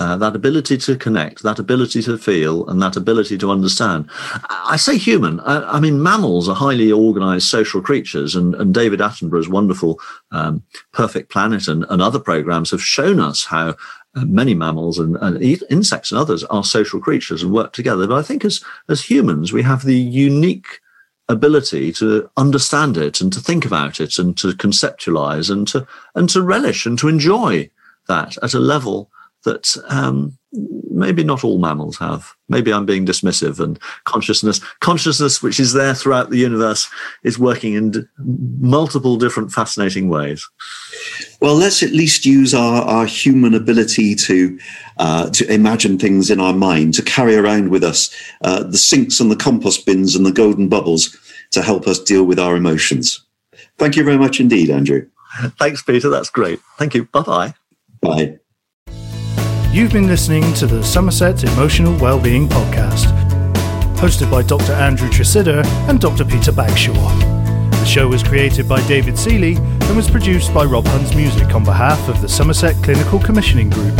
uh, 0.00 0.16
that 0.16 0.34
ability 0.34 0.78
to 0.78 0.96
connect, 0.96 1.42
that 1.42 1.58
ability 1.58 2.02
to 2.02 2.16
feel, 2.16 2.66
and 2.68 2.80
that 2.80 2.96
ability 2.96 3.36
to 3.36 3.50
understand. 3.50 4.08
I 4.48 4.76
say 4.76 4.96
human. 4.96 5.40
I, 5.40 5.76
I 5.76 5.80
mean, 5.80 6.02
mammals 6.02 6.48
are 6.48 6.54
highly 6.54 6.90
organized 6.90 7.46
social 7.46 7.82
creatures, 7.82 8.34
and, 8.34 8.54
and 8.54 8.72
David 8.72 9.00
Attenborough's 9.00 9.48
wonderful 9.48 10.00
um, 10.32 10.62
Perfect 10.92 11.30
Planet 11.30 11.68
and, 11.68 11.84
and, 11.90 12.00
other 12.00 12.18
programs 12.18 12.70
have 12.70 12.82
shown 12.82 13.20
us 13.20 13.44
how 13.44 13.76
Uh, 14.16 14.24
many 14.24 14.54
mammals 14.54 14.98
and, 14.98 15.16
and, 15.20 15.40
insects 15.70 16.10
and 16.10 16.20
others 16.20 16.42
are 16.44 16.64
social 16.64 16.98
creatures 16.98 17.44
and 17.44 17.52
work 17.52 17.72
together. 17.72 18.08
But 18.08 18.18
I 18.18 18.22
think 18.22 18.44
as 18.44 18.60
as 18.88 19.04
humans, 19.04 19.52
we 19.52 19.62
have 19.62 19.84
the 19.84 19.94
unique 19.96 20.80
ability 21.28 21.92
to 21.92 22.28
understand 22.36 22.96
it 22.96 23.20
and 23.20 23.32
to 23.32 23.38
think 23.38 23.64
about 23.64 24.00
it 24.00 24.18
and 24.18 24.36
to 24.38 24.48
conceptualize 24.48 25.48
and 25.48 25.68
to 25.68 25.86
and 26.16 26.28
to 26.30 26.42
relish 26.42 26.86
and 26.86 26.98
to 26.98 27.06
enjoy 27.06 27.70
that 28.08 28.36
at 28.42 28.52
a 28.52 28.58
level 28.58 29.10
that 29.44 29.76
um, 29.88 30.36
maybe 30.90 31.24
not 31.24 31.44
all 31.44 31.58
mammals 31.58 31.96
have. 31.98 32.34
Maybe 32.48 32.72
I'm 32.72 32.86
being 32.86 33.06
dismissive, 33.06 33.60
and 33.60 33.78
consciousness, 34.04 34.60
consciousness, 34.80 35.42
which 35.42 35.60
is 35.60 35.72
there 35.72 35.94
throughout 35.94 36.30
the 36.30 36.38
universe, 36.38 36.88
is 37.22 37.38
working 37.38 37.74
in 37.74 38.08
multiple 38.18 39.16
different 39.16 39.52
fascinating 39.52 40.08
ways. 40.08 40.46
Well, 41.40 41.54
let's 41.54 41.82
at 41.82 41.92
least 41.92 42.26
use 42.26 42.52
our, 42.52 42.82
our 42.82 43.06
human 43.06 43.54
ability 43.54 44.14
to 44.16 44.58
uh, 44.98 45.30
to 45.30 45.50
imagine 45.52 45.98
things 45.98 46.30
in 46.30 46.40
our 46.40 46.52
mind, 46.54 46.94
to 46.94 47.02
carry 47.02 47.36
around 47.36 47.70
with 47.70 47.82
us 47.82 48.14
uh, 48.42 48.62
the 48.64 48.78
sinks 48.78 49.20
and 49.20 49.30
the 49.30 49.36
compost 49.36 49.86
bins 49.86 50.14
and 50.14 50.26
the 50.26 50.32
golden 50.32 50.68
bubbles 50.68 51.16
to 51.52 51.62
help 51.62 51.86
us 51.86 51.98
deal 51.98 52.24
with 52.24 52.38
our 52.38 52.56
emotions. 52.56 53.24
Thank 53.78 53.96
you 53.96 54.04
very 54.04 54.18
much 54.18 54.40
indeed, 54.40 54.68
Andrew. 54.68 55.08
Thanks, 55.58 55.82
Peter. 55.82 56.10
That's 56.10 56.28
great. 56.28 56.60
Thank 56.76 56.94
you. 56.94 57.04
Bye-bye. 57.04 57.54
Bye. 58.02 58.38
You've 59.72 59.92
been 59.92 60.08
listening 60.08 60.52
to 60.54 60.66
the 60.66 60.82
Somerset 60.82 61.44
Emotional 61.44 61.96
Wellbeing 61.98 62.48
Podcast, 62.48 63.06
hosted 63.94 64.28
by 64.28 64.42
Dr. 64.42 64.72
Andrew 64.72 65.08
Tresidder 65.08 65.64
and 65.88 66.00
Dr. 66.00 66.24
Peter 66.24 66.50
Bagshaw. 66.50 66.94
The 67.70 67.84
show 67.84 68.08
was 68.08 68.24
created 68.24 68.68
by 68.68 68.84
David 68.88 69.16
Seeley 69.16 69.54
and 69.54 69.96
was 69.96 70.10
produced 70.10 70.52
by 70.52 70.64
Rob 70.64 70.86
Hunt's 70.88 71.14
Music 71.14 71.54
on 71.54 71.62
behalf 71.62 72.08
of 72.08 72.20
the 72.20 72.28
Somerset 72.28 72.82
Clinical 72.82 73.20
Commissioning 73.20 73.70
Group. 73.70 73.94